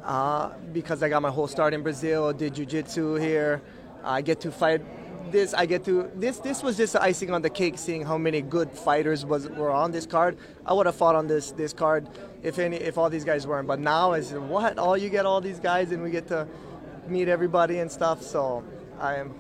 [0.02, 2.32] Uh, because I got my whole start in Brazil.
[2.32, 3.60] Did jiu-jitsu here.
[4.02, 4.80] I get to fight
[5.30, 5.52] this.
[5.54, 6.38] I get to this.
[6.38, 7.76] This was just icing on the cake.
[7.76, 10.38] Seeing how many good fighters was were on this card.
[10.64, 12.08] I would have fought on this this card
[12.42, 13.68] if any if all these guys weren't.
[13.68, 14.78] But now is what?
[14.78, 16.46] All you get all these guys and we get to
[17.06, 18.22] meet everybody and stuff.
[18.22, 18.64] So
[19.00, 19.34] I am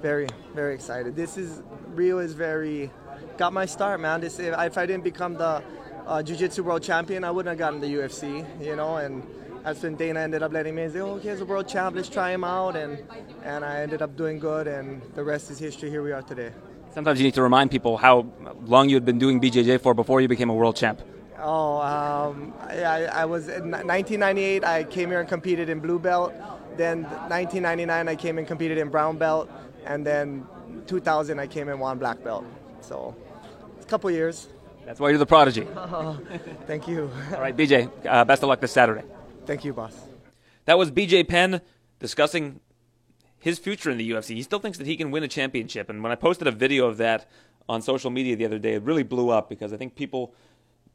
[0.00, 1.16] very, very excited.
[1.16, 2.90] This is Rio is very
[3.38, 4.20] got my start, man.
[4.20, 5.62] This if I didn't become the
[6.06, 9.22] uh, jiu-jitsu world champion, I wouldn't have gotten the UFC, you know, and
[9.64, 12.32] that's when Dana ended up letting me say, oh, here's a world champ, let's try
[12.32, 13.02] him out, and
[13.44, 15.88] and I ended up doing good, and the rest is history.
[15.88, 16.50] Here we are today.
[16.92, 18.26] Sometimes you need to remind people how
[18.66, 21.00] long you had been doing BJJ for before you became a world champ.
[21.38, 24.64] Oh, um, I, I was in 1998.
[24.64, 26.34] I came here and competed in blue belt.
[26.76, 29.50] Then 1999, I came and competed in brown belt,
[29.84, 30.46] and then
[30.86, 32.44] 2000, I came and won black belt.
[32.80, 33.14] So,
[33.76, 34.48] it's a couple years.
[34.84, 35.66] That's why you're the prodigy.
[36.66, 37.10] Thank you.
[37.32, 39.04] All right, BJ, uh, best of luck this Saturday.
[39.46, 39.96] Thank you, boss.
[40.64, 41.60] That was BJ Penn
[41.98, 42.60] discussing
[43.38, 44.36] his future in the UFC.
[44.36, 45.90] He still thinks that he can win a championship.
[45.90, 47.28] And when I posted a video of that
[47.68, 50.34] on social media the other day, it really blew up because I think people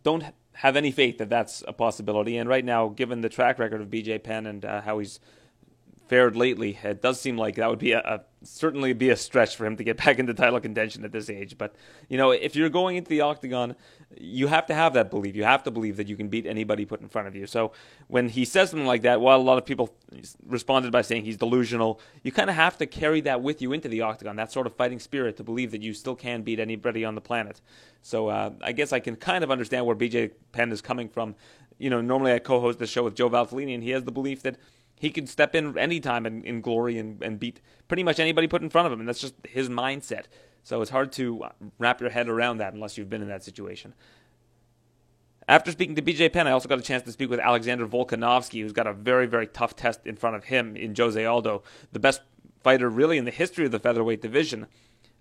[0.04, 2.38] don't have any faith that that's a possibility.
[2.38, 5.20] And right now, given the track record of BJ Penn and uh, how he's
[6.08, 9.56] fared lately, it does seem like that would be a, a, certainly be a stretch
[9.56, 11.58] for him to get back into title contention at this age.
[11.58, 11.76] But
[12.10, 13.76] you know, if you're going into the octagon,
[14.20, 15.36] you have to have that belief.
[15.36, 17.46] You have to believe that you can beat anybody put in front of you.
[17.46, 17.74] So
[18.08, 19.93] when he says something like that, while a lot of people
[20.46, 23.88] responded by saying he's delusional, you kind of have to carry that with you into
[23.88, 24.36] the octagon.
[24.36, 27.22] That sort of fighting spirit to believe that you still can beat anybody on the
[27.22, 27.62] planet.
[28.02, 31.36] So uh, I guess I can kind of understand where BJ Penn is coming from.
[31.78, 34.41] You know, normally I co-host the show with Joe Valtellini, and he has the belief
[34.43, 34.58] that
[35.00, 38.62] he could step in anytime in, in glory and, and beat pretty much anybody put
[38.62, 40.26] in front of him, and that's just his mindset.
[40.64, 41.46] So it's hard to
[41.80, 43.94] wrap your head around that unless you've been in that situation.
[45.48, 48.62] After speaking to BJ Penn, I also got a chance to speak with Alexander Volkanovski,
[48.62, 52.00] who's got a very, very tough test in front of him in Jose Aldo, the
[52.00, 52.22] best
[52.64, 54.68] fighter really in the history of the featherweight division.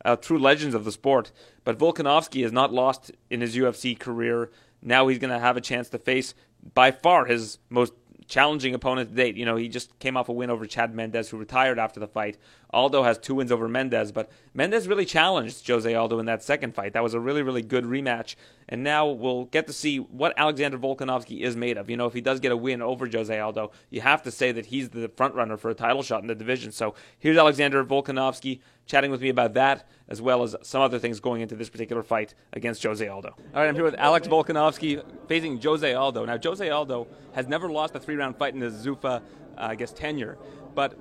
[0.04, 1.30] Uh, true legends of the sport.
[1.64, 4.50] But Volkanovski has not lost in his UFC career.
[4.82, 6.34] Now he's going to have a chance to face
[6.74, 7.92] by far his most
[8.26, 9.36] challenging opponent to date.
[9.36, 12.06] You know, he just came off a win over Chad Mendes, who retired after the
[12.06, 12.36] fight.
[12.70, 16.74] Aldo has two wins over Mendes, but Mendes really challenged Jose Aldo in that second
[16.74, 16.92] fight.
[16.92, 18.34] That was a really, really good rematch.
[18.68, 21.88] And now we'll get to see what Alexander Volkanovski is made of.
[21.88, 24.52] You know, if he does get a win over Jose Aldo, you have to say
[24.52, 26.72] that he's the front runner for a title shot in the division.
[26.72, 31.20] So here's Alexander Volkanovski chatting with me about that, as well as some other things
[31.20, 33.28] going into this particular fight against Jose Aldo.
[33.28, 36.24] All right, I'm here with Alex Volkanovski facing Jose Aldo.
[36.24, 39.20] Now, Jose Aldo has never lost a three round fight in his Zuffa, uh,
[39.56, 40.38] I guess, tenure.
[40.74, 40.96] But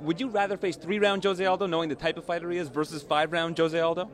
[0.00, 2.68] would you rather face three round Jose Aldo, knowing the type of fighter he is,
[2.68, 4.10] versus five round Jose Aldo?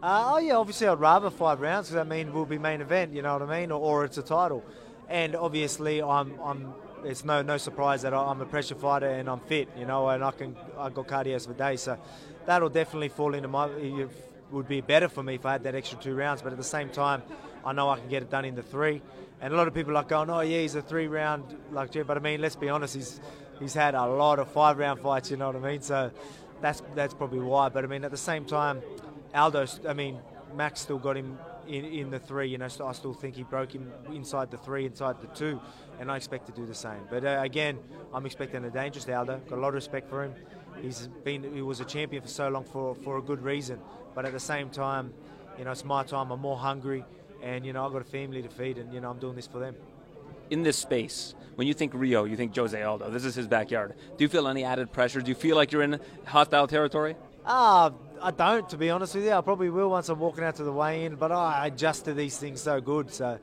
[0.00, 3.12] Uh, oh yeah, obviously I'd rather five rounds because that means we'll be main event,
[3.12, 4.64] you know what I mean, or, or, it's a title.
[5.08, 6.72] And obviously I'm, I'm
[7.04, 10.22] it's no no surprise that I'm a pressure fighter and I'm fit, you know, and
[10.22, 11.98] I can I got cardio for days, so
[12.46, 14.08] that'll definitely fall into my It
[14.52, 16.42] would be better for me if I had that extra two rounds.
[16.42, 17.22] But at the same time,
[17.64, 19.02] I know I can get it done in the three.
[19.40, 21.92] And a lot of people are like going, oh yeah, he's a three round like
[22.06, 23.20] But I mean, let's be honest, he's
[23.58, 25.28] he's had a lot of five round fights.
[25.30, 25.82] You know what I mean?
[25.82, 26.12] So
[26.60, 27.68] that's that's probably why.
[27.68, 28.80] But I mean, at the same time,
[29.38, 30.18] Aldo, I mean,
[30.54, 32.48] Max still got him in, in the three.
[32.48, 35.60] You know, so I still think he broke him inside the three, inside the two,
[36.00, 37.00] and I expect to do the same.
[37.10, 37.78] But uh, again,
[38.12, 39.40] I'm expecting a dangerous Aldo.
[39.48, 40.34] Got a lot of respect for him.
[40.82, 43.80] He's been he was a champion for so long for for a good reason.
[44.14, 45.12] But at the same time,
[45.58, 46.30] you know, it's my time.
[46.30, 47.04] I'm more hungry,
[47.42, 49.46] and you know, I've got a family to feed, and you know, I'm doing this
[49.46, 49.76] for them
[50.50, 53.10] in this space, when you think Rio, you think Jose Aldo.
[53.10, 53.94] This is his backyard.
[54.16, 55.20] Do you feel any added pressure?
[55.20, 57.16] Do you feel like you're in hostile territory?
[57.44, 57.90] Ah, uh,
[58.22, 59.32] I don't, to be honest with you.
[59.32, 62.38] I probably will once I'm walking out to the weigh-in, but I adjust to these
[62.38, 63.12] things so good.
[63.12, 63.38] So,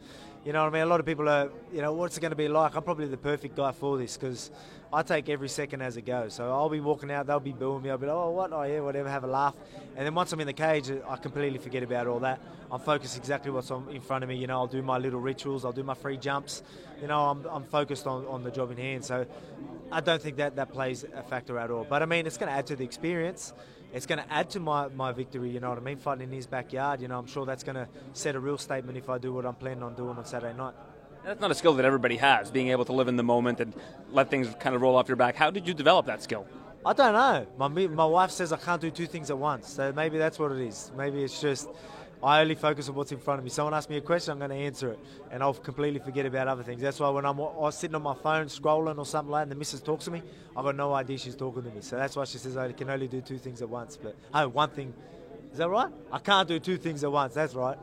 [0.46, 0.82] you know what I mean?
[0.84, 2.76] A lot of people are, you know, what's it going to be like?
[2.76, 4.52] I'm probably the perfect guy for this because
[4.94, 6.34] I take every second as it goes.
[6.34, 7.90] So I'll be walking out, they'll be booing me.
[7.90, 8.54] I'll be like, oh, what?
[8.54, 9.56] Oh, yeah, whatever, have a laugh.
[9.96, 12.42] And then once I'm in the cage, uh, I completely forget about all that.
[12.72, 14.38] I'm focused exactly what's on, in front of me.
[14.38, 16.64] You know, I'll do my little rituals, I'll do my free jumps.
[17.02, 19.06] You know, I'm, I'm focused on, on the job in hand.
[19.06, 19.26] So
[19.92, 21.86] I don't think that that plays a factor at all.
[21.88, 23.54] But I mean, it's going to add to the experience
[23.96, 25.96] it's going to add to my, my victory, you know what I mean?
[25.96, 28.98] Fighting in his backyard, you know, I'm sure that's going to set a real statement
[28.98, 30.74] if I do what I'm planning on doing on Saturday night.
[31.24, 33.74] That's not a skill that everybody has, being able to live in the moment and
[34.12, 35.38] let things kind of roll off your back.
[35.38, 36.46] How did you develop that skill?
[36.86, 37.48] I don't know.
[37.58, 40.52] My, my wife says I can't do two things at once, so maybe that's what
[40.52, 40.92] it is.
[40.98, 41.70] Maybe it's just
[42.24, 43.50] I only focus on what's in front of me.
[43.50, 45.00] Someone asks me a question, I'm going to answer it,
[45.32, 46.82] and I'll completely forget about other things.
[46.82, 49.52] That's why when I'm, I'm sitting on my phone scrolling or something like that, and
[49.52, 50.22] the missus talks to me,
[50.56, 51.82] I've got no idea she's talking to me.
[51.82, 53.98] So that's why she says I can only do two things at once.
[53.98, 54.94] But oh, one thing,
[55.52, 55.92] is that right?
[56.12, 57.34] I can't do two things at once.
[57.34, 57.78] That's right.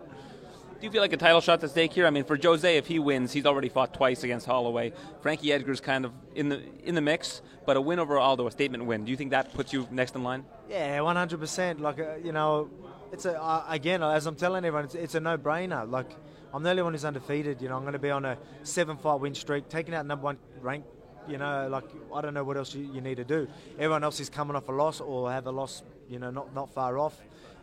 [0.83, 2.09] Do you feel like a title shot at stake here?
[2.09, 4.93] I mean, for Jose, if he wins, he's already fought twice against Holloway.
[5.21, 8.51] Frankie Edgar's kind of in the in the mix, but a win over Aldo, a
[8.51, 9.05] statement win.
[9.05, 10.45] Do you think that puts you next in line?
[10.69, 11.79] Yeah, 100%.
[11.79, 12.69] Like uh, you know,
[13.13, 15.89] it's a uh, again as I'm telling everyone, it's, it's a no-brainer.
[15.89, 16.11] Like
[16.53, 17.63] I'm the only one who's undefeated.
[17.63, 20.39] You know, I'm going to be on a seven-fight win streak, taking out number one
[20.61, 20.89] ranked
[21.29, 21.85] you know, like
[22.15, 23.49] I don't know what else you, you need to do.
[23.75, 26.73] Everyone else is coming off a loss or have a loss, you know, not not
[26.75, 27.17] far off,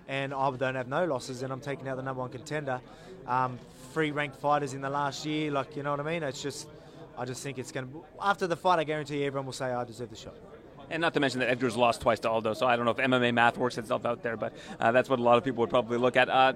[0.08, 2.82] and I don't have no losses, and I'm taking out the number one contender.
[3.28, 3.60] Um,
[3.94, 6.24] three ranked fighters in the last year, like you know what I mean.
[6.24, 6.68] It's just,
[7.18, 8.04] I just think it's going to.
[8.22, 10.36] After the fight, I guarantee everyone will say I deserve the shot.
[10.90, 12.98] And not to mention that Edgar's lost twice to Aldo, so I don't know if
[12.98, 15.70] MMA math works itself out there, but uh, that's what a lot of people would
[15.70, 16.30] probably look at.
[16.30, 16.54] Uh,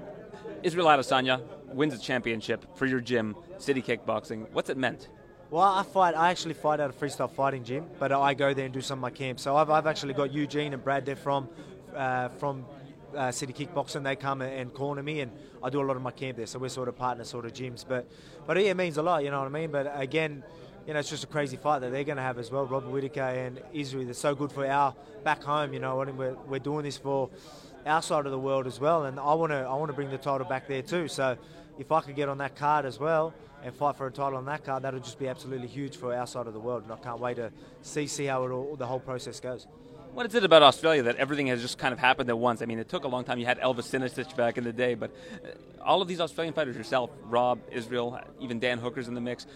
[0.63, 4.47] Israel Adesanya wins a championship for your gym, City Kickboxing.
[4.51, 5.09] What's it meant?
[5.51, 6.15] Well, I fight.
[6.15, 8.99] I actually fight at a freestyle fighting gym, but I go there and do some
[8.99, 9.43] of my camps.
[9.43, 11.47] So I've, I've actually got Eugene and Brad there from
[11.95, 12.65] uh, from
[13.15, 14.03] uh, City Kickboxing.
[14.03, 15.31] They come and corner me, and
[15.61, 16.47] I do a lot of my camp there.
[16.47, 17.85] So we're sort of partner sort of gyms.
[17.87, 18.09] But
[18.47, 19.23] but it means a lot.
[19.23, 19.69] You know what I mean?
[19.69, 20.43] But again.
[20.85, 22.65] You know, it's just a crazy fight that they're going to have as well.
[22.65, 25.73] Robert Whitaker and Israel, they're so good for our back home.
[25.73, 27.29] You know, we're, we're doing this for
[27.85, 30.09] our side of the world as well, and I want to I want to bring
[30.09, 31.07] the title back there too.
[31.07, 31.37] So
[31.79, 34.45] if I could get on that card as well and fight for a title on
[34.45, 36.83] that card, that would just be absolutely huge for our side of the world.
[36.83, 39.67] And I can't wait to see see how it all, the whole process goes.
[40.13, 42.61] What is it about Australia that everything has just kind of happened at once?
[42.61, 43.39] I mean, it took a long time.
[43.39, 45.09] You had Elvis Sinosic back in the day, but
[45.43, 45.47] uh,
[45.83, 49.47] all of these Australian fighters, yourself, Rob, Israel, even Dan Hooker's in the mix.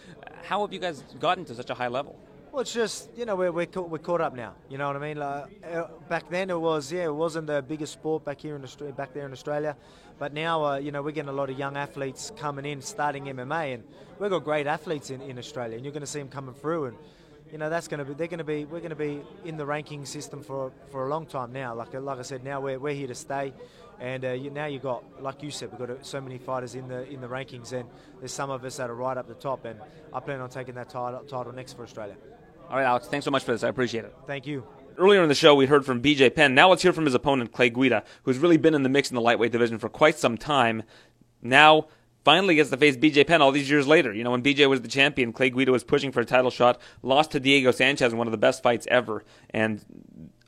[0.44, 2.18] How have you guys gotten to such a high level?
[2.52, 4.54] Well, it's just you know we're we're, we're caught up now.
[4.70, 5.18] You know what I mean?
[5.18, 8.64] Like, uh, back then it was yeah it wasn't the biggest sport back here in
[8.64, 9.76] Australia, back there in Australia,
[10.18, 13.26] but now uh, you know we're getting a lot of young athletes coming in starting
[13.26, 13.84] MMA, and
[14.20, 16.86] we've got great athletes in, in Australia, and you're going to see them coming through
[16.86, 16.98] and
[17.52, 19.58] you know that's going to be they're going to be we're going to be in
[19.58, 21.74] the ranking system for for a long time now.
[21.76, 23.54] Like like I said, now we're, we're here to stay,
[24.00, 26.76] and uh, you, now you got like you said, we've got uh, so many fighters
[26.76, 27.90] in the in the rankings, and
[28.20, 29.80] there's some of us that are right up the top, and
[30.14, 32.16] I plan on taking that title title next for Australia.
[32.70, 33.64] All right, Alex, thanks so much for this.
[33.64, 34.14] I appreciate it.
[34.26, 34.66] Thank you.
[34.98, 36.56] Earlier in the show, we heard from BJ Penn.
[36.56, 39.16] Now let's hear from his opponent, Clay Guida, who's really been in the mix in
[39.16, 40.84] the lightweight division for quite some time.
[41.42, 41.88] Now
[42.28, 44.14] finally gets to face BJ Penn all these years later.
[44.14, 46.82] You know, when BJ was the champion, Clay Guida was pushing for a title shot,
[47.02, 49.80] lost to Diego Sanchez in one of the best fights ever, and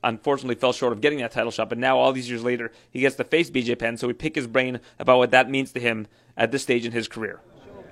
[0.03, 1.69] unfortunately fell short of getting that title shot.
[1.69, 4.35] But now, all these years later, he gets to face BJ Penn, so we pick
[4.35, 7.39] his brain about what that means to him at this stage in his career.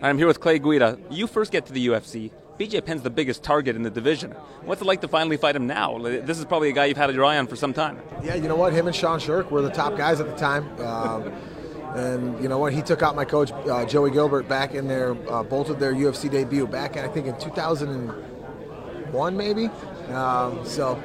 [0.02, 1.00] I'm here with Clay Guida.
[1.10, 2.32] You first get to the UFC.
[2.60, 4.32] BJ Penn's the biggest target in the division.
[4.64, 6.00] What's it like to finally fight him now?
[6.00, 8.00] This is probably a guy you've had your eye on for some time.
[8.24, 8.74] Yeah, you know what?
[8.74, 10.68] Him and Sean Sherk were the top guys at the time.
[10.82, 11.32] Um,
[11.96, 12.74] and you know what?
[12.74, 16.30] He took out my coach uh, Joey Gilbert back in their uh, bolted their UFC
[16.30, 19.70] debut back, I think, in 2001, maybe.
[20.10, 21.02] Um, so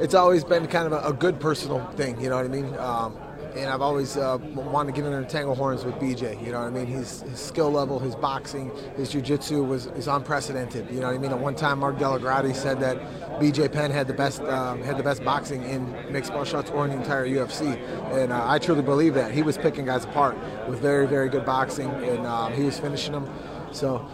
[0.00, 2.20] it's always been kind of a, a, good personal thing.
[2.20, 2.76] You know what I mean?
[2.78, 3.16] Um,
[3.54, 6.42] and I've always uh, wanted to get in there tangle horns with BJ.
[6.44, 6.86] You know what I mean?
[6.86, 10.90] His, his skill level, his boxing, his jiu-jitsu was is unprecedented.
[10.90, 11.32] You know what I mean?
[11.32, 12.98] At one time, Mark DellaGrotte said that
[13.40, 16.84] BJ Penn had the best um, had the best boxing in mixed martial arts or
[16.84, 17.76] in the entire UFC,
[18.12, 19.32] and uh, I truly believe that.
[19.32, 20.36] He was picking guys apart
[20.68, 23.28] with very very good boxing, and um, he was finishing them.
[23.72, 24.08] So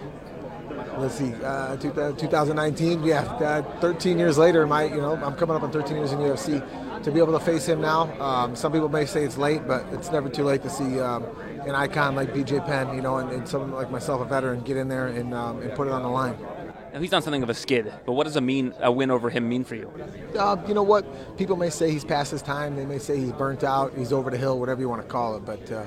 [1.00, 5.62] let's see, uh, 2019, yeah, uh, 13 years later, my, you know, I'm coming up
[5.62, 6.62] on 13 years in UFC.
[7.04, 9.86] To be able to face him now, um, some people may say it's late, but
[9.92, 11.24] it's never too late to see um,
[11.60, 14.76] an icon like BJ Penn, you know, and, and, someone like myself, a veteran, get
[14.76, 16.36] in there and, um, and put it on the line.
[16.92, 19.30] Now he's on something of a skid, but what does a mean a win over
[19.30, 19.92] him mean for you?
[20.36, 21.36] Uh, you know what?
[21.36, 22.74] People may say he's past his time.
[22.74, 23.92] They may say he's burnt out.
[23.96, 25.44] He's over the hill, whatever you want to call it.
[25.44, 25.84] But uh,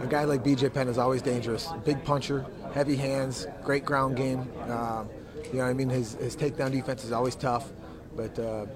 [0.00, 1.68] a guy like BJ Penn is always dangerous.
[1.84, 4.50] Big puncher, heavy hands, great ground game.
[4.68, 5.04] Uh,
[5.52, 7.72] you know, I mean, his, his takedown defense is always tough,
[8.16, 8.66] but uh,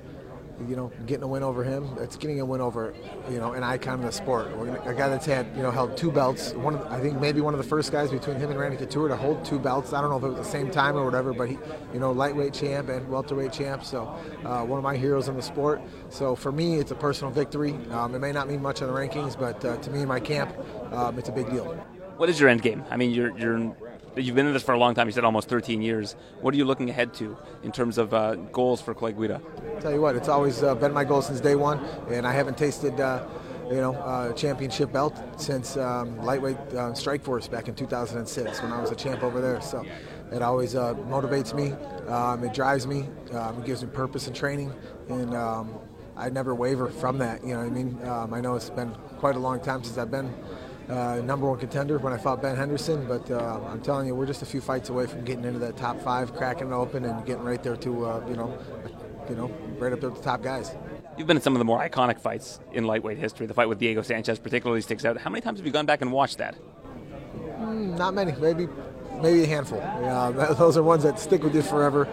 [0.69, 2.95] you know, getting a win over him, it's getting a win over,
[3.31, 4.49] you know, an icon in the sport.
[4.87, 6.53] A guy that's had, you know, held two belts.
[6.55, 9.09] One, of, I think maybe one of the first guys between him and Randy Couture
[9.09, 9.93] to hold two belts.
[9.93, 11.59] I don't know if it was the same time or whatever, but he,
[11.93, 13.85] you know, lightweight champ and welterweight champ.
[13.85, 14.05] So
[14.45, 15.83] uh, one of my heroes in the sport.
[16.09, 17.75] So for me, it's a personal victory.
[17.91, 20.21] Um, it may not mean much in the rankings, but uh, to me in my
[20.21, 20.55] camp,
[20.93, 21.67] um, it's a big deal.
[22.17, 22.83] What is your end game?
[22.91, 23.77] I mean, you're you're
[24.17, 25.09] you've been in this for a long time.
[25.09, 26.17] You said almost 13 years.
[26.41, 29.41] What are you looking ahead to in terms of uh, goals for Clay Guida?
[29.81, 31.79] Tell you what, it's always uh, been my goal since day one,
[32.11, 32.99] and I haven't tasted.
[33.01, 33.27] Uh,
[33.71, 38.81] you know, uh, championship belt since um, lightweight uh, Strikeforce back in 2006 when I
[38.81, 39.61] was a champ over there.
[39.61, 39.85] So
[40.33, 41.73] it always uh, motivates me.
[42.09, 43.09] Um, it drives me.
[43.33, 44.73] Um, it gives me purpose in training,
[45.09, 45.75] and um,
[46.17, 47.43] I never waver from that.
[47.43, 47.99] You know what I mean?
[48.05, 50.33] Um, I know it's been quite a long time since I've been
[50.89, 53.07] uh, number one contender when I fought Ben Henderson.
[53.07, 55.77] But uh, I'm telling you, we're just a few fights away from getting into that
[55.77, 58.59] top five, cracking it open, and getting right there to uh, you know,
[59.29, 59.47] you know,
[59.79, 60.75] right up there with the top guys.
[61.17, 63.47] You've been in some of the more iconic fights in lightweight history.
[63.47, 65.17] The fight with Diego Sanchez particularly sticks out.
[65.17, 66.57] How many times have you gone back and watched that?
[67.59, 68.33] Mm, not many.
[68.33, 68.69] Maybe,
[69.23, 69.79] maybe a handful.
[69.79, 72.07] Yeah, those are ones that stick with you forever.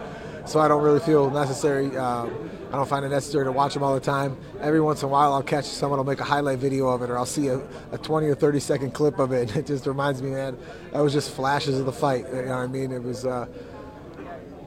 [0.46, 1.96] So I don't really feel necessary.
[1.96, 2.28] Uh,
[2.74, 4.36] I don't find it necessary to watch them all the time.
[4.60, 7.10] Every once in a while, I'll catch someone will make a highlight video of it,
[7.10, 7.60] or I'll see a,
[7.92, 9.54] a 20 or 30 second clip of it.
[9.56, 10.58] It just reminds me, man,
[10.92, 12.26] that was just flashes of the fight.
[12.26, 12.90] You know what I mean?
[12.90, 13.24] It was.
[13.24, 13.46] Uh,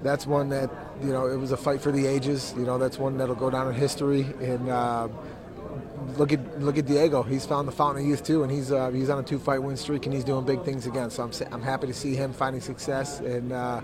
[0.04, 0.70] that's one that
[1.04, 2.54] you know, it was a fight for the ages.
[2.58, 4.22] You know, that's one that'll go down in history.
[4.40, 5.10] And uh,
[6.16, 7.24] look at look at Diego.
[7.24, 9.76] He's found the fountain of youth too, and he's uh, he's on a two-fight win
[9.76, 11.10] streak, and he's doing big things again.
[11.10, 13.82] So I'm I'm happy to see him finding success, and uh,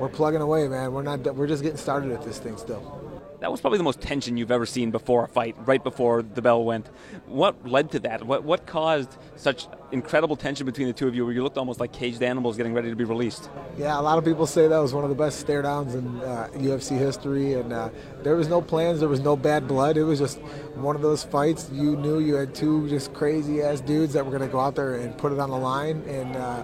[0.00, 0.92] we're plugging away, man.
[0.92, 3.09] We're not we're just getting started at this thing still.
[3.40, 6.42] That was probably the most tension you've ever seen before a fight, right before the
[6.42, 6.88] bell went.
[7.26, 8.24] What led to that?
[8.24, 11.80] What what caused such incredible tension between the two of you, where you looked almost
[11.80, 13.48] like caged animals getting ready to be released?
[13.78, 16.20] Yeah, a lot of people say that was one of the best stare downs in
[16.20, 17.88] uh, UFC history, and uh,
[18.22, 19.96] there was no plans, there was no bad blood.
[19.96, 20.38] It was just
[20.74, 21.70] one of those fights.
[21.72, 24.76] You knew you had two just crazy ass dudes that were going to go out
[24.76, 26.36] there and put it on the line, and.
[26.36, 26.62] Uh,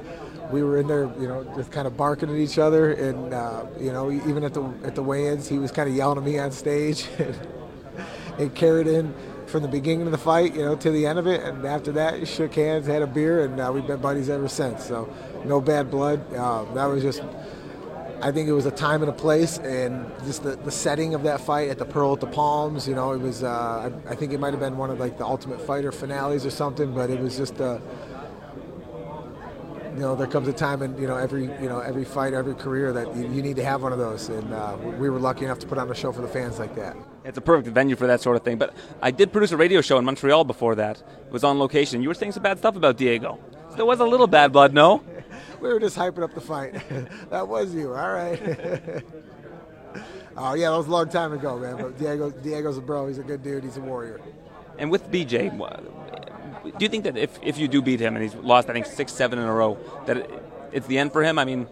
[0.50, 3.64] we were in there, you know, just kind of barking at each other, and uh,
[3.78, 6.38] you know, even at the at the weigh-ins, he was kind of yelling at me
[6.38, 7.06] on stage.
[8.38, 9.14] it carried in
[9.46, 11.92] from the beginning of the fight, you know, to the end of it, and after
[11.92, 14.84] that, shook hands, had a beer, and uh, we've been buddies ever since.
[14.84, 15.12] So,
[15.44, 16.20] no bad blood.
[16.34, 17.22] Uh, that was just.
[18.22, 21.22] I think it was a time and a place, and just the, the setting of
[21.24, 22.88] that fight at the Pearl at the Palms.
[22.88, 23.42] You know, it was.
[23.42, 26.46] Uh, I, I, think it might have been one of like the Ultimate Fighter finales
[26.46, 27.80] or something, but it was just a
[29.96, 32.54] you know, there comes a time in you know every you know every fight, every
[32.54, 35.46] career that you, you need to have one of those, and uh, we were lucky
[35.46, 36.94] enough to put on a show for the fans like that.
[37.24, 38.58] It's a perfect venue for that sort of thing.
[38.58, 40.98] But I did produce a radio show in Montreal before that.
[40.98, 42.02] It was on location.
[42.02, 43.38] You were saying some bad stuff about Diego.
[43.70, 45.02] So there was a little bad blood, no?
[45.60, 46.74] we were just hyping up the fight.
[47.30, 48.38] that was you, all right.
[50.36, 51.78] oh yeah, that was a long time ago, man.
[51.78, 53.08] But Diego, Diego's a bro.
[53.08, 53.64] He's a good dude.
[53.64, 54.20] He's a warrior.
[54.78, 55.56] And with BJ,
[56.70, 58.86] do you think that if, if you do beat him and he's lost, I think
[58.86, 60.42] six, seven in a row, that it,
[60.72, 61.38] it's the end for him?
[61.38, 61.66] I mean,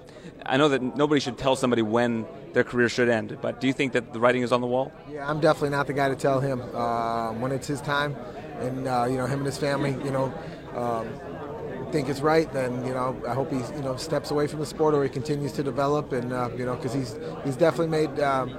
[0.47, 3.73] I know that nobody should tell somebody when their career should end, but do you
[3.73, 4.93] think that the writing is on the wall?
[5.11, 8.17] Yeah, I'm definitely not the guy to tell him uh, when it's his time,
[8.61, 10.33] and uh, you know him and his family, you know.
[10.75, 11.09] Um,
[11.95, 14.67] think it's right, then you know I hope he you know steps away from the
[14.67, 18.19] sport or he continues to develop, and uh, you know because he's he's definitely made
[18.19, 18.51] um,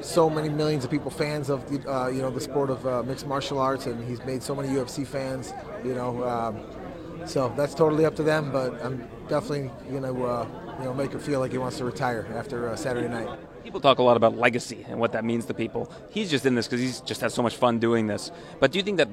[0.00, 3.02] so many millions of people fans of the, uh, you know the sport of uh,
[3.02, 5.52] mixed martial arts, and he's made so many UFC fans.
[5.84, 8.50] You know, um, so that's totally up to them.
[8.52, 9.70] But I'm definitely
[10.00, 10.46] know uh,
[10.78, 13.28] you know make him feel like he wants to retire after uh, Saturday night.
[13.64, 15.92] People talk a lot about legacy and what that means to people.
[16.10, 18.30] He's just in this because he's just had so much fun doing this.
[18.60, 19.08] But do you think that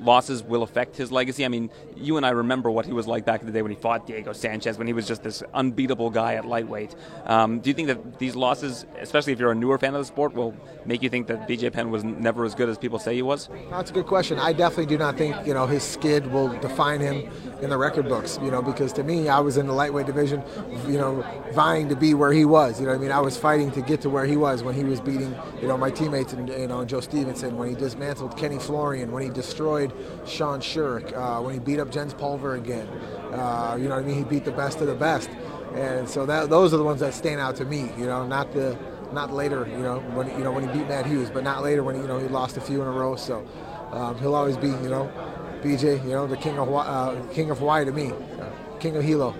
[0.00, 1.44] losses will affect his legacy.
[1.44, 3.70] I mean, you and I remember what he was like back in the day when
[3.70, 6.94] he fought Diego Sanchez, when he was just this unbeatable guy at lightweight.
[7.26, 10.04] Um, do you think that these losses, especially if you're a newer fan of the
[10.04, 13.14] sport, will make you think that BJ Penn was never as good as people say
[13.14, 13.48] he was?
[13.70, 14.38] That's a good question.
[14.38, 17.28] I definitely do not think you know his skid will define him
[17.60, 18.38] in the record books.
[18.42, 20.42] You know, because to me, I was in the lightweight division,
[20.86, 22.80] you know, vying to be where he was.
[22.80, 24.84] You know, I mean, I was fighting to get to where he was when he
[24.84, 28.58] was beating you know my teammates and you know Joe Stevenson, when he dismantled Kenny
[28.58, 29.87] Florian, when he destroyed
[30.26, 32.86] Sean Sherk, uh, when he beat up Jens Pulver again.
[33.32, 34.16] Uh, you know what I mean?
[34.16, 35.30] He beat the best of the best.
[35.74, 38.52] And so that, those are the ones that stand out to me, you know, not
[38.52, 38.76] the
[39.12, 41.82] not later, you know, when you know when he beat Matt Hughes, but not later
[41.82, 43.16] when you know he lost a few in a row.
[43.16, 43.46] So
[43.90, 45.10] um, he'll always be, you know,
[45.62, 48.12] BJ, you know, the king of uh, king of Hawaii to me,
[48.80, 49.34] king of Hilo.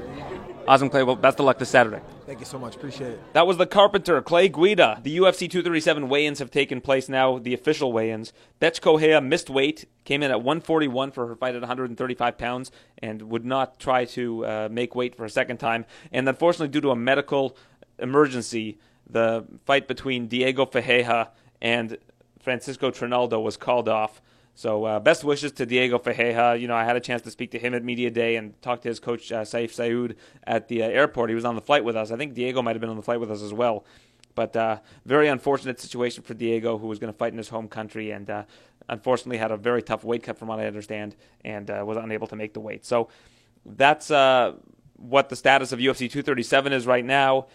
[0.69, 1.03] Awesome, Clay.
[1.03, 2.03] Well, best of luck this Saturday.
[2.27, 2.77] Thank you so much.
[2.77, 3.33] Appreciate it.
[3.33, 5.01] That was the Carpenter, Clay Guida.
[5.03, 8.35] The UFC 237 weigh-ins have taken place now, the official weigh-ins.
[8.61, 13.23] Bethe Correia missed weight, came in at 141 for her fight at 135 pounds, and
[13.31, 15.87] would not try to uh, make weight for a second time.
[16.12, 17.57] And unfortunately, due to a medical
[17.99, 21.31] emergency, the fight between Diego Ferreira
[21.62, 21.97] and
[22.41, 24.21] Francisco Trinaldo was called off.
[24.59, 26.56] So uh, best wishes to Diego Ferreira.
[26.56, 28.80] You know, I had a chance to speak to him at media day and talk
[28.82, 31.30] to his coach uh, Saif Saud at the uh, airport.
[31.30, 32.11] He was on the flight with us.
[32.11, 33.84] I think Diego might have been on the flight with us as well.
[34.34, 37.68] But uh, very unfortunate situation for Diego, who was going to fight in his home
[37.68, 38.42] country, and uh,
[38.88, 42.26] unfortunately had a very tough weight cut, from what I understand, and uh, was unable
[42.26, 42.84] to make the weight.
[42.84, 43.11] So
[43.64, 44.54] that's uh,
[44.96, 47.46] what the status of UFC 237 is right now.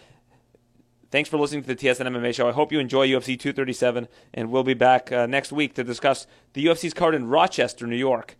[1.14, 2.48] Thanks for listening to the TSN MMA show.
[2.48, 6.26] I hope you enjoy UFC 237, and we'll be back uh, next week to discuss
[6.54, 8.36] the UFC's card in Rochester, New York.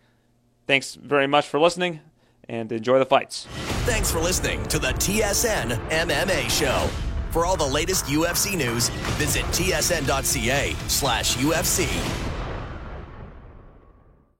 [0.67, 2.01] Thanks very much for listening,
[2.49, 3.47] and enjoy the fights.
[3.85, 6.89] Thanks for listening to the TSN MMA show.
[7.31, 12.24] For all the latest UFC news, visit tsn.ca slash UFC.